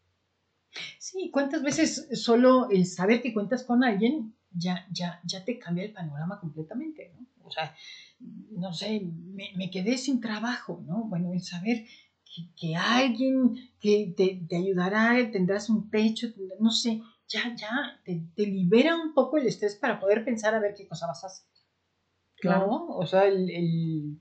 Sí, 0.98 1.30
¿cuántas 1.32 1.62
veces 1.62 2.08
solo 2.20 2.68
el 2.68 2.84
saber 2.86 3.22
que 3.22 3.32
cuentas 3.32 3.62
con 3.62 3.84
alguien 3.84 4.34
ya, 4.50 4.88
ya, 4.90 5.20
ya 5.24 5.44
te 5.44 5.56
cambia 5.56 5.84
el 5.84 5.92
panorama 5.92 6.40
completamente, 6.40 7.12
¿no? 7.14 7.26
O 7.44 7.50
sea, 7.52 7.72
no 8.50 8.72
sé, 8.72 9.02
me, 9.54 9.70
quedé 9.70 9.98
sin 9.98 10.20
trabajo, 10.20 10.82
¿no? 10.84 11.04
Bueno, 11.04 11.32
el 11.32 11.42
saber 11.42 11.84
que, 12.56 12.74
alguien 12.74 13.54
que 13.80 14.12
te, 14.16 14.44
te, 14.48 14.56
ayudará, 14.56 15.30
tendrás 15.30 15.70
un 15.70 15.90
techo, 15.90 16.26
no 16.58 16.72
sé, 16.72 17.00
ya, 17.30 17.54
ya, 17.54 18.00
te, 18.04 18.42
libera 18.44 18.96
un 18.96 19.14
poco 19.14 19.38
el 19.38 19.46
estrés 19.46 19.76
para 19.76 20.00
poder 20.00 20.24
pensar 20.24 20.54
a 20.54 20.58
ver 20.58 20.74
qué 20.74 20.86
cosa 20.86 21.06
vas 21.06 21.22
a 21.22 21.28
hacer. 21.28 21.46
Claro. 22.36 22.86
O 22.88 23.06
sea, 23.06 23.26
el... 23.26 24.20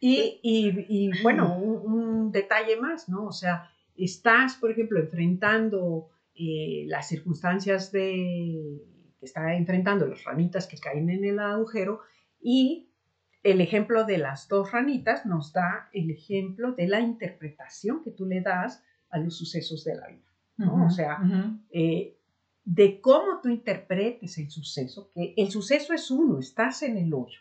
Y, 0.00 1.10
bueno, 1.22 1.56
un, 1.56 2.30
detalle 2.30 2.76
más, 2.76 3.08
¿no? 3.08 3.24
O 3.26 3.32
sea, 3.32 3.70
estás, 3.96 4.56
por 4.56 4.70
ejemplo, 4.70 5.00
enfrentando 5.00 6.10
eh, 6.34 6.84
las 6.88 7.08
circunstancias 7.08 7.90
de 7.90 8.82
que 9.18 9.24
está 9.24 9.54
enfrentando 9.54 10.06
las 10.06 10.24
ranitas 10.24 10.66
que 10.66 10.76
caen 10.76 11.08
en 11.08 11.24
el 11.24 11.38
agujero 11.38 12.00
y 12.38 12.90
el 13.42 13.62
ejemplo 13.62 14.04
de 14.04 14.18
las 14.18 14.48
dos 14.48 14.72
ranitas 14.72 15.24
nos 15.24 15.54
da 15.54 15.88
el 15.94 16.10
ejemplo 16.10 16.72
de 16.72 16.88
la 16.88 17.00
interpretación 17.00 18.02
que 18.02 18.10
tú 18.10 18.26
le 18.26 18.42
das 18.42 18.82
a 19.08 19.18
los 19.18 19.38
sucesos 19.38 19.84
de 19.84 19.94
la 19.94 20.08
vida 20.08 20.33
o 20.58 20.90
sea, 20.90 21.18
eh, 21.70 22.18
de 22.64 23.00
cómo 23.00 23.40
tú 23.42 23.48
interpretes 23.48 24.38
el 24.38 24.50
suceso, 24.50 25.10
que 25.12 25.34
el 25.36 25.50
suceso 25.50 25.92
es 25.92 26.10
uno, 26.10 26.38
estás 26.38 26.82
en 26.82 26.96
el 26.96 27.12
hoyo. 27.12 27.40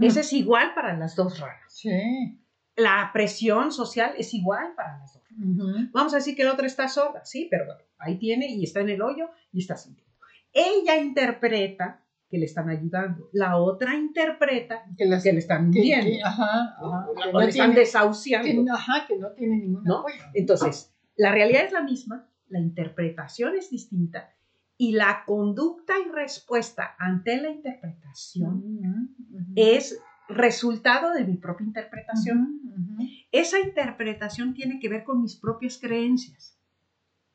Ese 0.00 0.20
es 0.20 0.32
igual 0.32 0.74
para 0.74 0.96
las 0.96 1.14
dos 1.14 1.38
ranas. 1.38 1.72
Sí. 1.72 2.40
La 2.74 3.10
presión 3.12 3.70
social 3.70 4.14
es 4.18 4.34
igual 4.34 4.74
para 4.74 4.98
las 4.98 5.14
dos 5.14 5.22
ranas. 5.30 5.90
Vamos 5.92 6.12
a 6.14 6.16
decir 6.16 6.34
que 6.34 6.44
la 6.44 6.52
otra 6.52 6.66
está 6.66 6.88
sorda, 6.88 7.24
sí, 7.24 7.48
pero 7.50 7.66
bueno, 7.66 7.80
ahí 7.98 8.18
tiene 8.18 8.48
y 8.48 8.64
está 8.64 8.80
en 8.80 8.90
el 8.90 9.02
hoyo 9.02 9.30
y 9.52 9.60
está 9.60 9.76
sintiendo. 9.76 10.12
Ella 10.52 10.96
interpreta 10.96 12.02
que 12.28 12.38
le 12.38 12.46
están 12.46 12.68
ayudando. 12.68 13.28
La 13.32 13.56
otra 13.58 13.94
interpreta 13.94 14.84
que, 14.96 15.04
le 15.04 15.38
están 15.38 15.66
hundiendo. 15.66 16.24
ajá, 16.24 16.76
o, 16.80 17.40
le 17.40 17.48
están 17.48 17.74
desahuciando. 17.74 18.72
ajá, 18.72 19.06
que 19.06 19.16
no 19.16 19.30
tiene 19.32 19.58
ningún 19.58 19.88
apoyo. 19.90 20.16
Entonces, 20.34 20.92
la 21.16 21.32
realidad 21.32 21.64
es 21.64 21.72
la 21.72 21.82
misma, 21.82 22.28
la 22.48 22.60
interpretación 22.60 23.56
es 23.56 23.70
distinta 23.70 24.30
y 24.78 24.92
la 24.92 25.24
conducta 25.24 25.94
y 25.98 26.10
respuesta 26.10 26.94
ante 26.98 27.40
la 27.40 27.50
interpretación 27.50 29.14
es 29.54 29.98
resultado 30.28 31.12
de 31.12 31.24
mi 31.24 31.36
propia 31.36 31.66
interpretación. 31.66 32.60
Esa 33.32 33.60
interpretación 33.60 34.54
tiene 34.54 34.78
que 34.78 34.88
ver 34.88 35.04
con 35.04 35.22
mis 35.22 35.36
propias 35.36 35.78
creencias. 35.78 36.58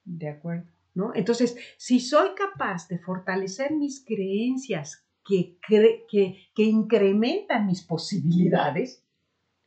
De 0.03 0.29
acuerdo. 0.29 0.69
¿No? 0.93 1.15
Entonces, 1.15 1.55
si 1.77 2.01
soy 2.01 2.29
capaz 2.35 2.89
de 2.89 2.99
fortalecer 2.99 3.71
mis 3.71 4.03
creencias 4.05 5.07
que, 5.25 5.57
que, 5.65 6.05
que 6.53 6.63
incrementan 6.63 7.65
mis 7.65 7.81
posibilidades, 7.81 9.01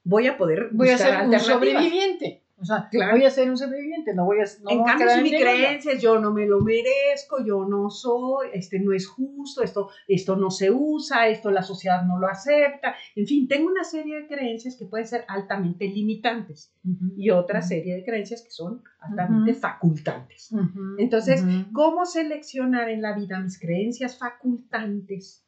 voy 0.04 0.26
a 0.26 0.36
poder 0.36 0.68
voy 0.72 0.90
a 0.90 0.98
ser 0.98 1.26
un 1.26 1.40
sobreviviente. 1.40 2.43
O 2.56 2.64
sea, 2.64 2.88
Claro. 2.90 3.16
voy 3.16 3.24
a 3.24 3.30
ser 3.30 3.50
un 3.50 3.56
sobreviviente, 3.56 4.14
no 4.14 4.24
voy 4.26 4.38
a. 4.40 4.44
No 4.62 4.70
en 4.70 4.78
voy 4.78 4.86
cambio, 4.86 5.10
si 5.10 5.22
mi 5.22 5.30
creencia 5.30 5.92
es 5.92 6.00
yo 6.02 6.18
no 6.20 6.32
me 6.32 6.46
lo 6.46 6.60
merezco, 6.60 7.44
yo 7.44 7.64
no 7.66 7.90
soy, 7.90 8.48
este 8.52 8.78
no 8.78 8.92
es 8.92 9.06
justo, 9.08 9.62
esto, 9.62 9.88
esto 10.06 10.36
no 10.36 10.50
se 10.50 10.70
usa, 10.70 11.26
esto 11.26 11.50
la 11.50 11.62
sociedad 11.62 12.02
no 12.04 12.18
lo 12.18 12.28
acepta. 12.28 12.94
En 13.16 13.26
fin, 13.26 13.48
tengo 13.48 13.66
una 13.68 13.82
serie 13.84 14.20
de 14.20 14.26
creencias 14.28 14.76
que 14.76 14.86
pueden 14.86 15.06
ser 15.06 15.24
altamente 15.28 15.86
limitantes 15.88 16.72
y 17.16 17.30
otra 17.30 17.60
serie 17.60 17.96
de 17.96 18.04
creencias 18.04 18.42
que 18.42 18.50
son 18.50 18.82
altamente 19.00 19.50
Ujú. 19.52 19.60
facultantes. 19.60 20.50
Entonces. 20.98 21.44
¿cómo 21.72 22.04
seleccionar 22.06 22.88
en 22.88 23.02
la 23.02 23.14
vida 23.14 23.40
mis 23.40 23.58
creencias 23.58 24.16
facultantes 24.18 25.44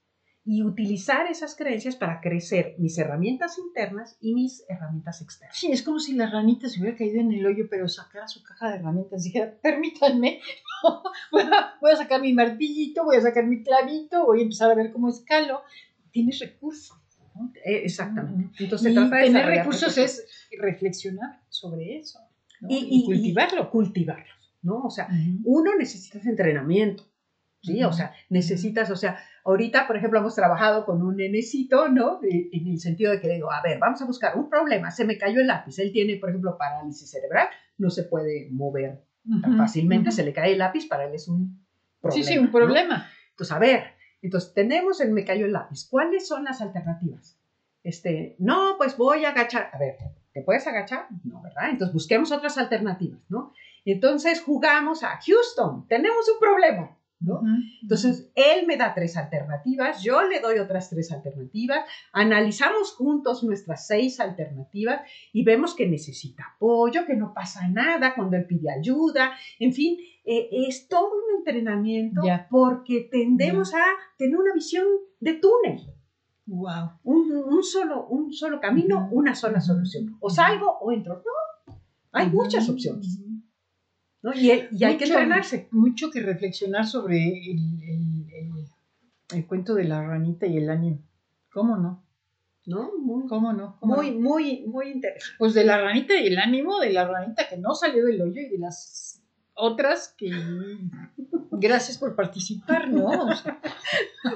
y 0.49 0.63
utilizar 0.63 1.27
esas 1.27 1.57
creencias 1.57 1.97
para 1.97 2.21
crecer 2.21 2.77
mis 2.79 2.97
herramientas 2.99 3.59
internas 3.59 4.17
y 4.21 4.33
mis 4.33 4.65
herramientas 4.69 5.21
externas? 5.21 5.57
Sí, 5.59 5.73
es 5.73 5.83
como 5.83 5.99
si 5.99 6.15
la 6.15 6.31
ranita 6.31 6.69
se 6.69 6.81
hubiera 6.81 6.97
caído 6.97 7.21
en 7.21 7.33
el 7.33 7.45
hoyo, 7.45 7.67
pero 7.69 7.89
sacara 7.89 8.29
su 8.29 8.43
caja 8.45 8.71
de 8.71 8.77
herramientas. 8.77 9.25
Dijera, 9.25 9.59
permítanme, 9.61 10.41
voy, 11.33 11.43
a, 11.43 11.75
voy 11.81 11.91
a 11.91 11.97
sacar 11.97 12.21
mi 12.21 12.33
martillito, 12.33 13.05
voy 13.05 13.17
a 13.17 13.23
sacar 13.23 13.45
mi 13.45 13.65
clavito, 13.65 14.25
voy 14.25 14.39
a 14.39 14.43
empezar 14.43 14.71
a 14.71 14.75
ver 14.77 14.93
cómo 14.93 15.09
escalo. 15.09 15.63
Tienes 16.13 16.39
recursos. 16.39 16.97
¿no? 17.35 17.53
Eh, 17.65 17.83
exactamente. 17.85 18.63
Entonces, 18.63 18.93
Y 18.93 18.95
trata 18.95 19.17
de 19.17 19.25
tener 19.25 19.47
recursos 19.47 19.99
es 19.99 20.27
reflexionar 20.59 21.43
sobre 21.49 21.99
eso 21.99 22.21
¿no? 22.61 22.69
Y- 22.71 22.77
y, 22.77 23.01
y- 23.01 23.05
cultivarlo. 23.05 23.71
cultivarlos, 23.71 24.55
¿no? 24.63 24.85
O 24.85 24.91
sea, 24.91 25.09
uno 25.45 25.75
necesita 25.77 26.19
ese 26.19 26.31
entrenamiento, 26.31 27.05
¿sí? 27.67 27.83
O 27.85 27.93
sea, 27.93 28.15
necesitas, 28.31 28.91
o 28.91 28.97
sea, 28.97 29.19
ahorita, 29.45 29.87
por 29.87 29.97
ejemplo, 29.97 30.21
hemos 30.21 30.35
trabajado 30.35 30.85
con 30.85 31.03
un 31.03 31.17
nenecito, 31.17 31.89
¿no? 31.89 32.21
En 32.23 32.69
el 32.69 32.79
sentido 32.79 33.13
de 33.13 33.21
que 33.21 33.27
le 33.27 33.35
digo, 33.35 33.53
a 33.53 33.61
ver, 33.63 33.79
vamos 33.79 34.01
a 34.01 34.07
buscar 34.07 34.37
un 34.37 34.49
problema, 34.49 34.91
se 34.91 35.05
me 35.05 35.19
cayó 35.19 35.41
el 35.41 35.49
lápiz, 35.49 35.79
él 35.79 35.93
tiene, 35.93 36.17
por 36.17 36.31
ejemplo, 36.31 36.57
parálisis 36.57 37.11
cerebral, 37.11 37.49
no 37.79 37.91
se 37.91 38.05
puede 38.05 38.49
mover 38.51 39.03
tan 39.43 39.59
fácilmente, 39.59 40.09
Ujú. 40.11 40.17
se 40.17 40.25
le 40.25 40.33
cae 40.33 40.53
el 40.53 40.59
lápiz, 40.59 40.87
para 40.89 41.05
él 41.05 41.15
es 41.15 41.29
un 41.29 41.67
problema. 42.01 42.25
Sí, 42.25 42.33
sí, 42.33 42.39
un 42.39 42.47
¿no? 42.47 42.53
problema. 42.53 43.11
Entonces, 43.31 43.55
a 43.55 43.59
ver, 43.59 43.83
entonces 44.23 44.55
tenemos 44.55 45.01
el 45.01 45.11
me 45.13 45.25
cayó 45.25 45.47
el 45.47 45.53
lápiz. 45.53 45.89
¿Cuáles 45.91 46.27
son 46.27 46.45
las 46.45 46.61
alternativas? 46.61 47.39
Este, 47.83 48.37
no, 48.39 48.77
pues 48.79 48.97
voy 48.97 49.25
a 49.25 49.31
agachar. 49.31 49.71
A 49.73 49.79
ver, 49.79 49.97
¿te 50.33 50.43
puedes 50.43 50.67
agachar? 50.67 51.07
No, 51.25 51.43
¿verdad? 51.43 51.71
Entonces 51.71 51.93
busquemos 51.93 52.33
otras 52.33 52.59
alternativas, 52.59 53.21
¿no? 53.29 53.53
Entonces 53.85 54.43
jugamos 54.43 55.05
a 55.05 55.21
Houston, 55.25 55.87
tenemos 55.87 56.29
un 56.29 56.41
problema, 56.41 56.96
¿no? 57.21 57.37
Ujú. 57.37 57.47
Entonces, 57.83 58.31
él 58.35 58.67
me 58.67 58.77
da 58.77 58.95
tres 58.95 59.17
alternativas, 59.17 60.03
yo 60.03 60.23
le 60.23 60.41
doy 60.41 60.59
otras 60.59 60.91
tres 60.91 61.11
alternativas, 61.13 61.85
analizamos 62.13 62.93
juntos 62.95 63.43
nuestras 63.45 63.87
seis 63.87 64.21
alternativas 64.21 65.01
y 65.33 65.45
vemos 65.45 65.75
que 65.75 65.87
necesita 65.89 66.45
apoyo, 66.57 67.07
que 67.07 67.17
no 67.17 67.33
pasa 67.35 67.67
nada 67.69 68.15
cuando 68.15 68.37
él 68.37 68.47
pide 68.47 68.71
ayuda, 68.71 69.33
en 69.59 69.73
fin, 69.73 69.97
eh, 70.25 70.49
es 70.69 70.89
todo 70.89 71.09
un 71.15 71.39
entrenamiento 71.39 72.23
Ya. 72.25 72.47
porque 72.51 73.09
tendemos 73.11 73.73
a 73.75 73.85
tener 74.19 74.37
una 74.37 74.53
visión 74.55 74.87
de 75.21 75.35
túnel, 75.35 75.81
Wow. 76.49 76.91
un, 77.03 77.33
un 77.33 77.63
solo, 77.65 78.07
un 78.07 78.33
solo 78.33 78.61
camino, 78.61 79.07
Ujú. 79.07 79.17
una 79.19 79.35
sola 79.35 79.61
solución. 79.61 80.17
O 80.21 80.31
salgo 80.31 80.79
o 80.81 80.93
entro. 80.93 81.15
No, 81.17 81.75
hay 82.13 82.29
muchas 82.31 82.69
opciones. 82.69 83.21
¿No? 84.23 84.33
Y, 84.35 84.51
y 84.73 84.85
hay 84.85 84.97
que 84.97 85.05
Mucho- 85.07 85.19
entrenarse. 85.19 85.69
Mucho 85.71 86.11
que 86.11 86.21
reflexionar 86.21 86.87
sobre 86.87 87.19
el, 87.51 87.59
el- 87.83 88.27
el- 88.33 88.67
el 89.35 89.47
cuento 89.47 89.75
de 89.75 89.85
la 89.85 90.03
ranita 90.03 90.47
y 90.47 90.57
el 90.57 90.71
ánimo. 90.71 90.99
¿Cómo 91.53 91.77
no? 91.77 92.05
¿no? 92.67 92.91
Muy, 92.99 93.29
¿Cómo 93.29 93.53
no? 93.53 93.77
¿Cómo 93.79 93.97
muy, 93.97 94.11
no? 94.13 94.21
muy, 94.21 94.67
muy 94.67 94.89
interesante. 94.91 95.35
Pues 95.39 95.55
de 95.55 95.65
la 95.65 95.81
ranita 95.81 96.15
y 96.19 96.27
el 96.27 96.39
ánimo, 96.39 96.81
de 96.81 96.93
la 96.93 97.07
ranita 97.07 97.49
que 97.49 97.57
no 97.57 97.75
salió 97.75 98.05
del 98.05 98.21
hoyo 98.21 98.41
y 98.41 98.49
de 98.49 98.59
las 98.59 99.23
otras 99.55 100.15
que... 100.19 100.31
Gracias 101.59 101.97
por 101.97 102.15
participar, 102.15 102.91
¿no? 102.91 103.07
O 103.07 103.35
sea, 103.35 103.61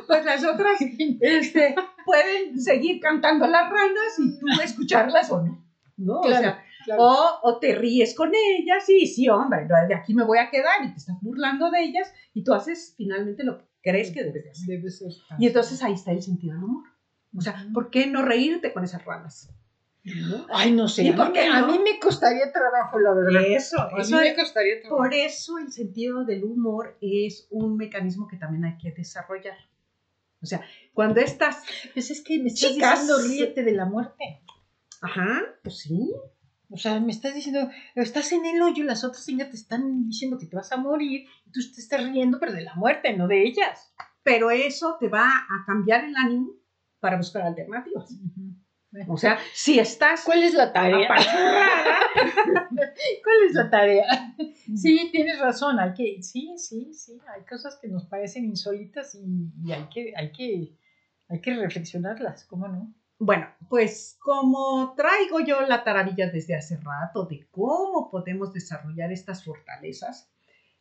Pues 0.07 0.25
las 0.25 0.45
otras 0.45 0.81
este, 0.81 1.75
pueden 2.07 2.59
seguir 2.59 3.01
cantando 3.01 3.47
las 3.47 3.69
ranas 3.69 4.19
y 4.19 4.39
tú 4.39 4.47
escucharlas 4.65 5.31
o 5.31 5.43
no. 5.43 5.65
¿no? 5.99 6.21
o, 6.21 6.29
sea, 6.29 6.65
claro. 6.97 7.03
o, 7.03 7.39
o 7.43 7.59
te 7.59 7.75
ríes 7.75 8.15
con 8.15 8.31
ellas, 8.35 8.85
sí, 8.85 9.07
sí, 9.07 9.29
hombre, 9.29 9.67
no, 9.67 9.75
de 9.89 9.95
aquí 9.95 10.15
me 10.15 10.25
voy 10.25 10.39
a 10.39 10.51
quedar 10.51 10.85
y 10.85 10.91
te 10.93 10.99
estás 10.99 11.17
burlando 11.21 11.71
de 11.71 11.83
ellas 11.83 12.13
y 12.35 12.43
tú 12.45 12.53
haces 12.55 12.95
finalmente 12.97 13.45
lo 13.45 13.59
que 13.59 13.65
crees 13.83 14.11
que 14.11 14.25
debes 14.25 14.45
de 14.45 14.51
hacer. 14.51 14.67
Debe 14.67 14.91
ser. 14.91 15.09
Y 15.39 15.47
entonces 15.47 15.83
ahí 15.83 15.95
está 15.95 16.13
el 16.13 16.23
sentido 16.23 16.55
del 16.55 16.65
humor. 16.65 16.85
O 17.37 17.41
sea, 17.41 17.65
¿por 17.73 17.91
qué 17.91 18.07
no 18.07 18.23
reírte 18.23 18.73
con 18.73 18.83
esas 18.85 19.05
ranas? 19.05 19.49
¿No? 20.03 20.47
Ay, 20.53 20.73
no 20.73 20.89
sé. 20.89 21.05
¿Y 21.05 21.09
a, 21.11 21.17
por 21.17 21.27
mí, 21.29 21.33
qué 21.35 21.43
me- 21.43 21.49
a 21.57 21.61
no? 21.61 21.67
mí 21.69 21.79
me 21.79 22.01
costaría 22.01 22.51
trabajo, 22.51 22.99
la 22.99 23.13
verdad. 23.15 23.43
Eso, 23.47 23.79
A 23.81 23.91
mí 23.95 24.01
eso 24.01 24.17
me 24.17 24.35
costaría 24.35 24.81
trabajo. 24.81 24.97
Por 25.03 25.15
eso 25.15 25.59
el 25.59 25.71
sentido 25.71 26.25
del 26.25 26.43
humor 26.45 26.97
es 27.01 27.47
un 27.51 27.77
mecanismo 27.77 28.27
que 28.27 28.37
también 28.37 28.65
hay 28.65 28.79
que 28.79 28.91
desarrollar. 28.93 29.57
O 30.43 30.47
sea, 30.47 30.63
cuando 30.95 31.21
estás, 31.21 31.63
Pues 31.93 32.11
es 32.11 32.23
que 32.23 32.39
me 32.39 32.49
estás 32.49 32.71
Chicas. 32.73 33.01
diciendo 33.03 33.23
ríete 33.29 33.63
de 33.63 33.73
la 33.73 33.85
muerte. 33.85 34.43
ajá, 35.03 35.43
pues 35.63 35.79
sí, 35.81 36.13
O 36.71 36.77
sea, 36.77 37.01
me 37.01 37.11
estás 37.11 37.35
diciendo, 37.35 37.69
estás 37.97 38.31
en 38.33 38.47
el 38.47 38.63
hoyo 38.63 38.85
y 38.85 38.87
las 38.87 39.03
otras 39.03 39.27
niñas 39.29 39.51
te 39.51 39.57
están 39.57 40.07
diciendo 40.07 40.39
que 40.39 40.47
te 40.47 40.55
vas 40.57 40.71
a 40.71 40.77
morir 40.77 41.27
y 41.45 41.51
tú 41.51 41.61
te 41.75 41.81
estás 41.81 42.05
riendo, 42.05 42.39
pero 42.39 42.53
de 42.53 42.63
la 42.63 42.75
muerte, 42.75 43.17
no 43.17 43.27
de 43.27 43.43
ellas. 43.43 43.93
pero 44.23 44.51
eso 44.51 44.97
te 45.01 45.09
va 45.09 45.29
a 45.29 45.65
cambiar 45.67 46.05
el 46.05 46.15
ánimo 46.17 46.53
para 47.01 47.17
buscar 47.17 47.43
alternativas. 47.43 48.15
O 49.09 49.17
sea, 49.17 49.39
si 49.53 49.79
estás 49.79 50.25
¿Cuál 50.25 50.43
es 50.43 50.53
la 50.55 50.73
tarea? 50.73 51.09
¿Cuál 52.15 53.37
es 53.47 53.55
la 53.55 53.71
tarea? 53.71 54.35
Sí, 54.75 55.11
tienes 55.13 55.39
razón, 55.39 55.79
hay 55.79 55.95
que, 55.95 56.23
sí, 56.23 56.55
sí, 56.57 56.93
sí, 56.93 57.21
hay 57.35 57.45
cosas 57.45 57.79
que 57.81 57.89
nos 57.89 58.07
parecen 58.07 58.45
insólitas 58.45 59.15
y, 59.15 59.53
y 59.65 59.73
hay 59.73 59.89
que, 59.89 60.13
hay 60.17 60.33
que, 60.33 60.77
hay 61.29 61.41
que 61.41 61.55
reflexionarlas, 61.55 62.45
¿cómo 62.47 62.67
no? 62.67 62.93
Bueno, 63.23 63.49
pues 63.69 64.17
como 64.19 64.95
traigo 64.97 65.41
yo 65.41 65.61
la 65.61 65.85
taravilla 65.85 66.31
desde 66.31 66.57
hace 66.57 66.79
rato 66.79 67.27
de 67.27 67.47
cómo 67.51 68.11
podemos 68.11 68.55
desarrollar 68.55 69.13
estas 69.13 69.45
fortalezas, 69.45 70.31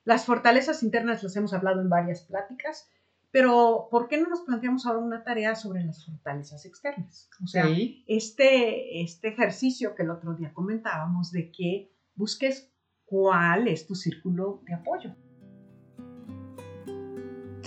las 0.06 0.26
fortalezas 0.26 0.82
internas 0.82 1.22
las 1.22 1.36
hemos 1.36 1.54
hablado 1.54 1.82
en 1.82 1.90
varias 1.90 2.22
pláticas, 2.22 2.90
pero 3.30 3.90
¿por 3.92 4.08
qué 4.08 4.18
no 4.22 4.30
nos 4.30 4.40
planteamos 4.42 4.86
ahora 4.86 5.00
una 5.00 5.22
tarea 5.26 5.54
sobre 5.54 5.84
las 5.84 6.06
fortalezas 6.06 6.66
externas? 6.66 7.30
O 7.44 7.48
sea, 7.48 7.66
Sí. 7.66 8.06
este, 8.08 9.02
este 9.02 9.28
ejercicio 9.28 9.94
que 9.94 10.04
el 10.04 10.10
otro 10.10 10.34
día 10.34 10.54
comentábamos 10.54 11.34
de 11.34 11.52
que 11.52 11.92
busques 12.16 12.72
cuál 13.04 13.68
es 13.68 13.86
tu 13.86 13.96
círculo 13.96 14.62
de 14.64 14.76
apoyo. 14.76 15.14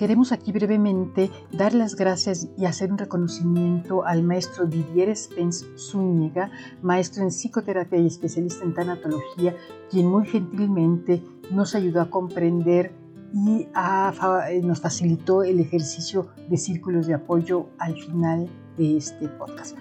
Queremos 0.02 0.32
aquí 0.32 0.50
brevemente 0.50 1.30
dar 1.52 1.74
las 1.74 1.94
gracias 1.94 2.48
y 2.58 2.64
hacer 2.64 2.90
un 2.90 2.98
reconocimiento 2.98 4.04
al 4.04 4.24
maestro 4.24 4.66
Didier 4.66 5.16
Spence 5.16 5.64
Zúñiga, 5.78 6.50
maestro 6.82 7.22
en 7.22 7.30
psicoterapia 7.30 8.00
y 8.00 8.08
especialista 8.08 8.64
en 8.64 8.74
tanatología, 8.74 9.54
quien 9.92 10.08
muy 10.08 10.26
gentilmente 10.26 11.22
nos 11.52 11.76
ayudó 11.76 12.00
a 12.00 12.10
comprender 12.10 12.92
y 13.32 13.68
eh, 13.68 14.60
nos 14.64 14.80
facilitó 14.80 15.44
el 15.44 15.60
ejercicio 15.60 16.26
de 16.50 16.56
círculos 16.56 17.06
de 17.06 17.14
apoyo 17.14 17.68
al 17.78 17.94
final 17.94 18.48
de 18.76 18.96
este 18.96 19.28
podcast. 19.28 19.78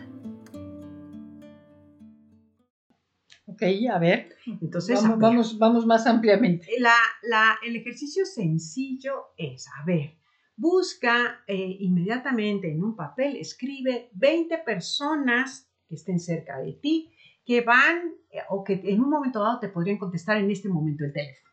Ok, 3.61 3.91
a 3.93 3.99
ver, 3.99 4.35
Entonces, 4.61 5.01
vamos, 5.03 5.19
vamos, 5.19 5.59
vamos 5.59 5.85
más 5.85 6.07
ampliamente. 6.07 6.67
La, 6.79 6.95
la- 7.23 7.57
el 7.65 7.75
ejercicio 7.75 8.25
sencillo 8.25 9.33
es, 9.37 9.67
a 9.79 9.85
ver, 9.85 10.15
busca 10.55 11.43
eh, 11.47 11.77
inmediatamente 11.79 12.71
en 12.71 12.83
un 12.83 12.95
papel, 12.95 13.35
escribe 13.37 14.09
20 14.13 14.57
personas 14.59 15.69
que 15.87 15.95
estén 15.95 16.19
cerca 16.19 16.59
de 16.59 16.73
ti, 16.73 17.11
que 17.45 17.61
van 17.61 18.13
eh, 18.31 18.39
o 18.49 18.63
que 18.63 18.81
en 18.83 19.01
un 19.01 19.09
momento 19.09 19.39
dado 19.43 19.59
te 19.59 19.69
podrían 19.69 19.97
contestar 19.97 20.37
en 20.37 20.49
este 20.49 20.69
momento 20.69 21.03
el 21.05 21.13
teléfono. 21.13 21.49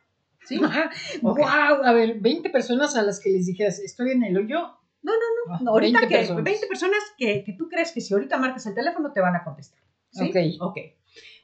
¿Sí? 0.46 0.60
Ajá. 0.64 0.90
Ok. 1.22 1.38
Wow, 1.38 1.84
a 1.84 1.92
ver, 1.92 2.20
20 2.20 2.48
personas 2.50 2.96
a 2.96 3.02
las 3.02 3.20
que 3.20 3.30
les 3.30 3.46
dijeras, 3.46 3.78
estoy 3.80 4.12
en 4.12 4.24
el 4.24 4.36
hoyo. 4.36 4.60
No, 5.02 5.12
no, 5.12 5.56
no. 5.58 5.60
No, 5.64 5.70
ahorita 5.72 6.00
20 6.00 6.08
que 6.14 6.18
personas. 6.20 6.44
20 6.44 6.66
personas 6.66 6.98
que, 7.18 7.44
que 7.44 7.52
tú 7.52 7.68
crees 7.68 7.92
que 7.92 8.00
si 8.00 8.14
ahorita 8.14 8.38
marcas 8.38 8.66
el 8.66 8.74
teléfono 8.74 9.12
te 9.12 9.20
van 9.20 9.36
a 9.36 9.44
contestar. 9.44 9.78
¿sí? 10.10 10.28
Ok. 10.60 10.70
Ok. 10.70 10.76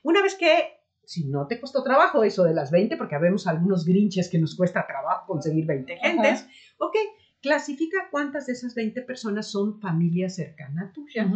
Una 0.05 0.23
vez 0.23 0.35
que, 0.37 0.81
si 1.03 1.27
no 1.27 1.47
te 1.47 1.59
costó 1.59 1.83
trabajo 1.83 2.23
eso 2.25 2.45
de 2.45 2.55
las 2.55 2.71
20, 2.71 2.97
porque 2.99 3.15
habemos 3.15 3.47
algunos 3.47 3.87
grinches 3.87 4.29
que 4.29 4.39
nos 4.39 4.55
cuesta 4.55 4.87
trabajo 4.87 5.27
conseguir 5.27 5.67
20 5.67 5.97
gentes, 5.97 6.47
ok, 6.79 6.95
clasifica 7.41 8.09
cuántas 8.11 8.47
de 8.47 8.53
esas 8.53 8.75
20 8.75 9.01
personas 9.03 9.51
son 9.51 9.81
familia 9.81 10.29
cercana 10.29 10.93
tuya, 10.93 11.27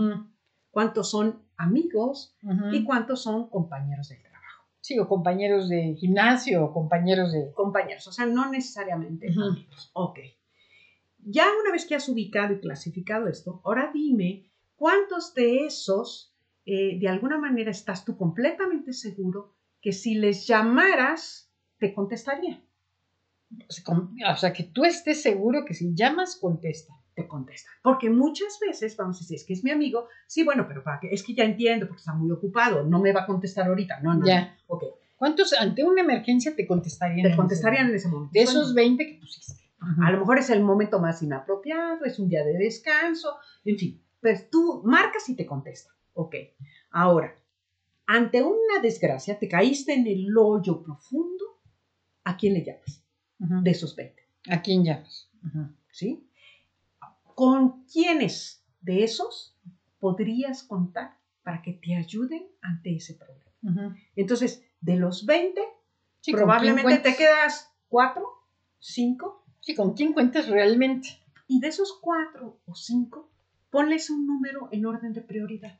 cuántos 0.71 1.11
son 1.11 1.43
amigos 1.57 2.37
y 2.71 2.85
cuántos 2.85 3.23
son 3.23 3.49
compañeros 3.49 4.11
del 4.11 4.21
trabajo. 4.21 4.65
Sí, 4.81 4.99
o 4.99 5.09
compañeros 5.09 5.69
de 5.71 5.97
gimnasio, 5.99 6.67
o 6.67 6.73
compañeros 6.73 7.33
de... 7.33 7.53
Compañeros, 7.55 8.07
o 8.07 8.13
sea, 8.13 8.27
no 8.27 8.51
necesariamente 8.51 9.29
amigos. 9.29 9.91
Ok. 9.95 10.19
Ya 11.19 11.47
una 11.61 11.73
vez 11.73 11.87
que 11.87 11.95
has 11.95 12.09
ubicado 12.09 12.53
y 12.53 12.61
clasificado 12.61 13.29
esto, 13.29 13.63
ahora 13.65 13.91
dime 13.93 14.51
cuántos 14.77 15.35
de 15.35 15.65
esos, 15.67 16.35
eh, 16.71 16.99
de 16.99 17.09
alguna 17.09 17.39
manera, 17.39 17.71
estás 17.71 18.05
tú 18.05 18.19
completamente 18.19 18.93
seguro 18.93 19.55
que 19.81 19.93
si 19.93 20.17
les 20.17 20.47
llamaras, 20.47 21.51
te 21.79 21.95
contestarían. 21.95 22.63
O 24.31 24.37
sea, 24.37 24.53
que 24.53 24.65
tú 24.65 24.85
estés 24.85 25.23
seguro 25.23 25.65
que 25.65 25.73
si 25.73 25.95
llamas, 25.95 26.37
contesta. 26.37 26.93
Te 27.15 27.27
contesta. 27.27 27.71
Porque 27.83 28.11
muchas 28.11 28.59
veces 28.61 28.99
vamos 28.99 29.17
a 29.17 29.21
decir, 29.21 29.37
es 29.37 29.45
que 29.47 29.55
es 29.55 29.65
mi 29.65 29.71
amigo, 29.71 30.09
sí, 30.27 30.45
bueno, 30.45 30.67
pero 30.69 30.85
para 30.85 31.01
que, 31.01 31.09
es 31.11 31.23
que 31.23 31.35
ya 31.35 31.45
entiendo 31.45 31.87
porque 31.87 32.01
está 32.01 32.13
muy 32.13 32.31
ocupado, 32.31 32.85
no 32.85 33.01
me 33.01 33.15
va 33.15 33.23
a 33.23 33.27
contestar 33.27 33.67
ahorita. 33.67 34.01
No, 34.01 34.15
no. 34.15 34.27
Ya. 34.27 34.55
Ok. 34.67 34.85
¿Cuántos 35.17 35.55
ante 35.55 35.85
una 35.85 36.03
emergencia 36.03 36.55
te 36.55 36.67
contestarían? 36.67 37.31
Te 37.31 37.35
contestarían 37.35 37.89
en 37.89 37.95
ese 37.95 38.09
momento. 38.09 38.33
De 38.35 38.43
esos 38.43 38.75
20 38.75 39.07
que 39.07 39.19
pusiste. 39.19 39.55
A 40.05 40.11
lo 40.11 40.19
mejor 40.19 40.39
es 40.39 40.51
el 40.51 40.63
momento 40.63 41.01
más 41.01 41.23
inapropiado, 41.23 42.05
es 42.05 42.19
un 42.19 42.29
día 42.29 42.45
de 42.45 42.59
descanso, 42.59 43.37
en 43.65 43.79
fin. 43.79 44.03
Pues 44.21 44.51
tú 44.51 44.83
marcas 44.85 45.29
y 45.31 45.35
te 45.35 45.47
contesta. 45.47 45.98
Ok. 46.19 46.35
Ahora, 46.91 47.33
ante 48.05 48.43
una 48.43 48.83
desgracia, 48.83 49.39
te 49.39 49.47
caíste 49.47 49.95
en 49.95 50.09
el 50.09 50.37
hoyo 50.37 50.83
profundo, 50.83 51.61
¿a 52.25 52.37
quién 52.37 52.55
le 52.55 52.65
llamas? 52.65 53.05
De 53.39 53.71
esos 53.71 53.95
20. 53.95 54.21
¿A 54.51 54.61
quién 54.61 54.85
llamas? 54.85 55.31
¿Sí? 55.93 56.29
¿Con 57.37 57.85
quiénes 57.85 58.65
de 58.81 59.05
esos 59.05 59.57
podrías 60.01 60.65
contar 60.65 61.17
para 61.45 61.63
que 61.63 61.75
te 61.75 61.95
ayuden 61.95 62.49
ante 62.63 62.97
ese 62.97 63.15
problema? 63.15 63.97
Entonces, 64.17 64.65
de 64.81 64.97
los 64.97 65.25
20, 65.25 65.61
probablemente 66.33 66.99
te 66.99 67.15
quedas 67.15 67.73
4, 67.91 68.27
5. 68.81 69.45
Sí, 69.61 69.77
¿con 69.77 69.95
quién 69.95 70.15
cuentas 70.15 70.49
realmente? 70.49 71.11
Y 71.47 71.61
de 71.61 71.69
esos 71.69 71.97
4 72.01 72.61
o 72.67 72.75
5, 72.75 73.31
ponles 73.71 74.11
un 74.11 74.27
número 74.27 74.69
en 74.73 74.85
orden 74.85 75.13
de 75.13 75.21
prioridad. 75.21 75.79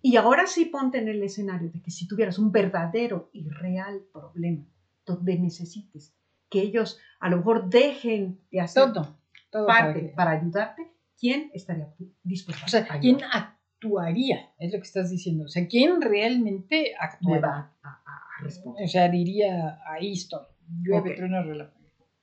Y 0.00 0.16
ahora 0.16 0.46
sí 0.46 0.66
ponte 0.66 0.98
en 0.98 1.08
el 1.08 1.22
escenario 1.22 1.70
de 1.70 1.80
que 1.80 1.90
si 1.90 2.06
tuvieras 2.06 2.38
un 2.38 2.50
verdadero 2.52 3.30
y 3.32 3.48
real 3.48 4.02
problema 4.12 4.64
donde 5.04 5.38
necesites 5.38 6.14
que 6.52 6.60
ellos 6.60 6.98
a 7.18 7.30
lo 7.30 7.38
mejor 7.38 7.70
dejen 7.70 8.38
de 8.50 8.60
hacer 8.60 8.92
todo, 8.92 9.18
parte 9.66 10.12
para, 10.14 10.32
ayudarte, 10.32 10.86
¿quién 11.18 11.50
estaría 11.54 11.92
dispuesto? 12.22 12.64
O 12.66 12.68
sea, 12.68 12.86
¿quién 13.00 13.18
actuaría? 13.32 14.50
Es 14.58 14.72
lo 14.72 14.78
que 14.78 14.84
estás 14.84 15.10
diciendo. 15.10 15.44
O 15.44 15.48
sea, 15.48 15.66
¿quién 15.66 16.00
realmente 16.00 16.92
actuaría? 16.98 17.72
a, 17.82 18.02
responder. 18.42 18.84
O 18.84 18.88
sea, 18.88 19.08
diría, 19.08 19.80
ahí 19.86 20.12
estoy, 20.12 20.44
llueve, 20.82 21.12
okay. 21.12 21.68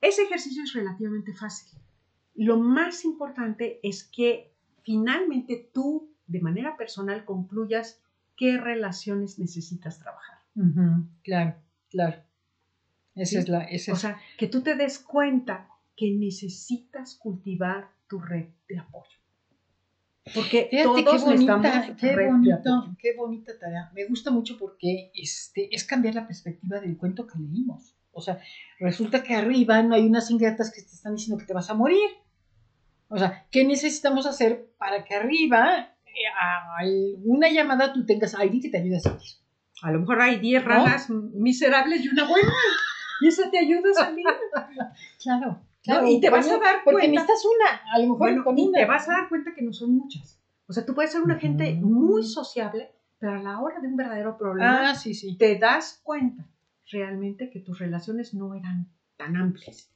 Ese 0.00 0.22
ejercicio 0.22 0.62
es 0.62 0.72
relativamente 0.74 1.32
fácil. 1.34 1.78
Lo 2.34 2.58
más 2.58 3.04
importante 3.04 3.80
es 3.82 4.04
que 4.04 4.54
finalmente 4.82 5.70
tú, 5.74 6.14
de 6.30 6.40
manera 6.40 6.76
personal, 6.76 7.24
concluyas 7.24 8.00
qué 8.36 8.56
relaciones 8.56 9.38
necesitas 9.38 9.98
trabajar. 9.98 10.38
Claro, 11.22 11.56
claro. 11.90 12.22
Esa 13.14 13.40
es 13.40 13.48
la. 13.48 13.68
o 13.92 13.96
sea, 13.96 14.20
que 14.38 14.46
tú 14.46 14.62
te 14.62 14.76
des 14.76 14.98
cuenta 14.98 15.68
que 15.96 16.10
necesitas 16.12 17.16
cultivar 17.16 17.90
tu 18.08 18.20
red 18.20 18.48
de 18.68 18.78
apoyo. 18.78 19.18
Porque 20.34 20.68
todos 20.82 21.02
qué 21.02 21.18
bonita, 21.18 21.96
qué 21.98 22.26
bonito, 22.26 22.96
qué 22.98 23.16
bonita 23.16 23.58
tarea. 23.58 23.90
Me 23.94 24.04
gusta 24.06 24.30
mucho 24.30 24.56
porque 24.58 25.10
este, 25.14 25.74
es 25.74 25.84
cambiar 25.84 26.14
la 26.14 26.26
perspectiva 26.26 26.78
del 26.78 26.96
cuento 26.96 27.26
que 27.26 27.38
leímos. 27.38 27.96
O 28.12 28.20
sea, 28.20 28.40
resulta 28.78 29.22
que 29.22 29.34
arriba 29.34 29.82
no 29.82 29.94
hay 29.94 30.06
unas 30.06 30.30
ingratas 30.30 30.70
que 30.70 30.82
te 30.82 30.88
están 30.94 31.16
diciendo 31.16 31.38
que 31.38 31.46
te 31.46 31.54
vas 31.54 31.70
a 31.70 31.74
morir. 31.74 32.10
O 33.08 33.18
sea, 33.18 33.46
¿qué 33.50 33.64
necesitamos 33.64 34.26
hacer 34.26 34.70
para 34.78 35.04
que 35.04 35.14
arriba 35.16 35.96
a 36.40 36.76
alguna 36.78 37.48
llamada 37.48 37.92
tú 37.92 38.04
tengas 38.06 38.34
a 38.34 38.40
alguien 38.40 38.62
que 38.62 38.68
te 38.68 38.78
ayude 38.78 38.96
a 38.96 39.00
salir? 39.00 39.28
A 39.82 39.92
lo 39.92 40.00
mejor 40.00 40.20
hay 40.20 40.38
10 40.38 40.64
ranas 40.64 41.08
miserables 41.10 42.04
y 42.04 42.08
una 42.08 42.28
buena. 42.28 42.52
Y 43.22 43.28
eso 43.28 43.50
te 43.50 43.58
ayuda 43.58 43.90
a 43.90 43.94
salir. 43.94 44.26
claro. 45.22 45.60
Claro, 45.82 46.06
y 46.06 46.20
te 46.20 46.28
vas 46.28 46.46
a 46.46 46.58
dar 46.58 46.84
cuenta. 46.84 46.84
Porque 46.84 47.08
necesitas 47.08 47.42
una, 47.44 47.94
a 47.94 47.98
lo 47.98 48.12
mejor 48.12 48.44
con 48.44 48.58
y 48.58 48.70
te 48.70 48.84
vas 48.84 49.08
a 49.08 49.12
dar 49.12 49.28
cuenta 49.28 49.54
que 49.54 49.62
no 49.62 49.72
son 49.72 49.96
muchas. 49.96 50.38
O 50.66 50.72
sea, 50.72 50.84
tú 50.84 50.94
puedes 50.94 51.10
ser 51.10 51.22
una 51.22 51.38
gente 51.38 51.74
muy 51.74 52.22
sociable, 52.22 52.92
pero 53.18 53.32
a 53.32 53.38
la 53.38 53.60
hora 53.60 53.80
de 53.80 53.88
un 53.88 53.96
verdadero 53.96 54.36
problema, 54.36 54.90
ah, 54.90 54.94
sí, 54.94 55.14
sí. 55.14 55.36
te 55.36 55.58
das 55.58 56.00
cuenta 56.02 56.46
realmente 56.90 57.50
que 57.50 57.60
tus 57.60 57.78
relaciones 57.78 58.34
no 58.34 58.54
eran 58.54 58.88
tan 59.16 59.36
amplias. 59.36 59.90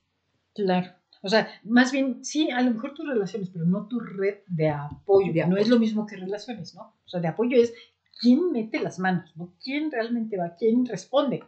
Claro. 0.54 0.92
O 1.24 1.28
sea, 1.28 1.48
más 1.64 1.90
bien, 1.90 2.22
sí, 2.22 2.50
a 2.50 2.60
lo 2.60 2.70
mejor 2.70 2.92
tus 2.92 3.08
relaciones, 3.08 3.48
pero 3.48 3.64
no 3.64 3.88
tu 3.88 3.98
red 3.98 4.40
de 4.46 4.68
apoyo. 4.68 5.46
No 5.46 5.56
es 5.56 5.68
lo 5.68 5.78
mismo 5.78 6.06
que 6.06 6.16
relaciones, 6.16 6.74
¿no? 6.74 6.82
O 6.82 7.08
sea, 7.08 7.20
de 7.20 7.28
apoyo 7.28 7.56
es 7.56 7.72
quién 8.20 8.52
mete 8.52 8.78
las 8.78 8.98
manos, 8.98 9.34
¿no? 9.34 9.54
¿Quién 9.62 9.90
realmente 9.90 10.36
va? 10.36 10.54
¿Quién 10.54 10.84
responde? 10.84 11.42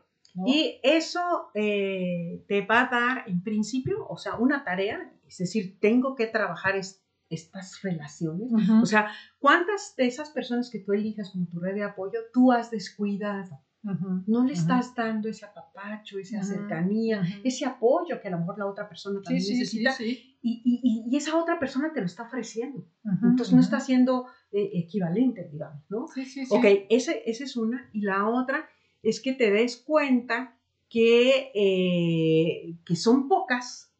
Y 0.47 0.81
eso 0.83 1.21
eh, 1.55 2.45
te 2.49 2.63
va 2.63 2.83
a 2.83 2.91
dar, 2.91 3.25
en 3.29 3.43
principio, 3.43 4.07
o 4.09 4.19
sea, 4.19 4.37
una 4.37 4.65
tarea, 4.65 5.13
es 5.27 5.39
decir, 5.39 5.79
tengo 5.81 6.15
que 6.15 6.27
trabajar 6.27 6.77
estas 6.77 7.83
relaciones. 7.83 8.51
O 8.83 8.87
sea, 8.87 9.11
¿cuántas 9.39 9.95
de 9.97 10.07
esas 10.07 10.31
personas 10.31 10.71
que 10.71 10.81
tú 10.81 10.93
elijas 10.93 11.31
como 11.31 11.47
tu 11.49 11.59
red 11.59 11.75
de 11.75 11.85
apoyo 11.85 12.19
tú 12.33 12.53
has 12.53 12.71
descuidado? 12.71 13.61
No 14.27 14.45
le 14.45 14.53
estás 14.53 14.95
dando 14.95 15.29
ese 15.29 15.45
apapacho, 15.45 16.19
esa 16.19 16.43
cercanía, 16.43 17.23
ese 17.45 17.65
apoyo 17.65 18.21
que 18.21 18.29
a 18.29 18.33
lo 18.33 18.39
mejor 18.39 18.59
la 18.59 18.67
otra 18.67 18.89
persona 18.89 19.21
también 19.23 19.45
necesita. 19.49 19.95
y, 20.01 21.07
y, 21.13 21.17
esa 21.17 21.37
otra 21.37 21.59
persona 21.59 21.93
te 21.93 22.01
lo 22.01 22.07
está 22.07 22.25
ofreciendo. 22.25 22.85
Entonces 23.23 23.55
no 23.55 23.61
está 23.61 23.81
siendo 23.81 24.27
eh, 24.53 24.71
equivalente, 24.75 25.49
digamos, 25.51 25.85
¿no? 25.89 26.07
Sí, 26.09 26.25
sí, 26.25 26.45
Ok, 26.51 26.65
esa 26.91 27.13
es 27.13 27.57
una. 27.57 27.89
Y 27.93 28.01
la 28.01 28.29
otra 28.29 28.69
es 29.03 29.21
que 29.21 29.33
te 29.33 29.51
des 29.51 29.77
cuenta 29.77 30.57
que, 30.89 31.51
eh, 31.55 32.77
que 32.85 32.97
son 32.97 33.29
pocas, 33.29 33.93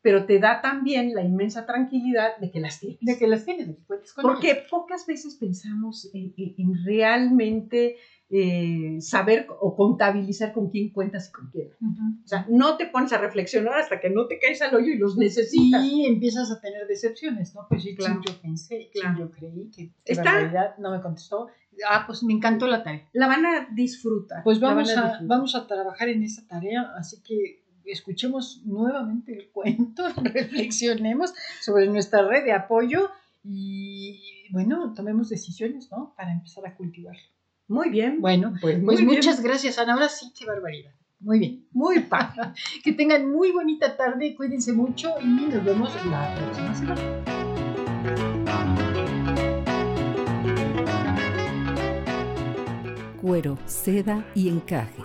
pero 0.00 0.26
te 0.26 0.38
da 0.38 0.60
también 0.60 1.14
la 1.14 1.22
inmensa 1.22 1.66
tranquilidad 1.66 2.36
de 2.38 2.50
que 2.50 2.60
las 2.60 2.80
tienes. 2.80 2.98
De 3.00 3.18
que 3.18 3.26
las 3.26 3.44
tienes, 3.44 3.76
Porque 4.22 4.54
pocas 4.70 5.06
veces 5.06 5.36
pensamos 5.36 6.08
en, 6.14 6.84
realmente 6.84 7.96
eh, 8.30 8.98
saber 9.00 9.46
o 9.60 9.74
contabilizar 9.74 10.52
con 10.52 10.68
quién 10.70 10.90
cuentas 10.90 11.28
y 11.28 11.32
con 11.32 11.50
quién. 11.50 11.70
O 12.24 12.28
sea, 12.28 12.46
no 12.50 12.76
te 12.76 12.86
pones 12.86 13.12
a 13.12 13.18
reflexionar 13.18 13.74
hasta 13.78 14.00
que 14.00 14.10
no 14.10 14.26
te 14.26 14.38
caes 14.38 14.60
al 14.62 14.74
hoyo 14.74 14.92
y 14.92 14.98
los 14.98 15.16
necesitas. 15.16 15.84
Y 15.84 16.06
empiezas 16.06 16.50
a 16.50 16.60
tener 16.60 16.86
decepciones, 16.86 17.54
¿no? 17.54 17.66
Pues 17.68 17.82
sí, 17.82 17.94
claro. 17.94 18.20
yo 18.26 18.34
pensé, 18.40 18.90
claro. 18.92 19.18
yo 19.18 19.30
creí 19.30 19.70
que 19.70 19.92
en 20.04 20.24
realidad 20.24 20.76
no 20.78 20.90
me 20.90 21.00
contestó 21.00 21.48
ah, 21.88 22.04
pues 22.06 22.22
me 22.22 22.32
encantó 22.32 22.66
la 22.66 22.82
tarea. 22.82 23.08
La 23.12 23.26
van 23.26 23.46
a 23.46 23.68
disfrutar. 23.72 24.42
Pues 24.44 24.60
vamos 24.60 24.96
a, 24.96 25.20
vamos 25.22 25.54
a 25.54 25.66
trabajar 25.66 26.08
en 26.08 26.22
esa 26.22 26.46
tarea, 26.46 26.92
así 26.96 27.22
que 27.22 27.64
escuchemos 27.84 28.62
nuevamente 28.64 29.32
el 29.32 29.50
cuento, 29.50 30.04
reflexionemos 30.22 31.32
sobre 31.60 31.86
nuestra 31.86 32.26
red 32.26 32.44
de 32.44 32.52
apoyo 32.52 33.10
y, 33.42 34.20
bueno, 34.50 34.92
tomemos 34.94 35.28
decisiones, 35.28 35.90
¿no? 35.90 36.14
Para 36.16 36.32
empezar 36.32 36.66
a 36.66 36.76
cultivarlo. 36.76 37.22
Muy 37.68 37.90
bien. 37.90 38.20
Bueno, 38.20 38.54
pues, 38.60 38.78
pues 38.84 39.02
muchas 39.02 39.42
gracias, 39.42 39.78
Ana. 39.78 39.94
Ahora 39.94 40.08
sí, 40.08 40.32
qué 40.36 40.46
barbaridad. 40.46 40.92
Muy 41.20 41.38
bien. 41.38 41.66
Muy 41.72 42.00
padre. 42.00 42.54
que 42.84 42.92
tengan 42.92 43.30
muy 43.30 43.52
bonita 43.52 43.96
tarde, 43.96 44.34
cuídense 44.34 44.72
mucho 44.72 45.14
y 45.20 45.26
nos 45.26 45.64
vemos 45.64 45.92
la 46.06 46.34
próxima 46.34 46.74
semana. 46.74 47.38
cuero, 53.28 53.58
seda 53.66 54.24
y 54.34 54.48
encaje 54.48 55.02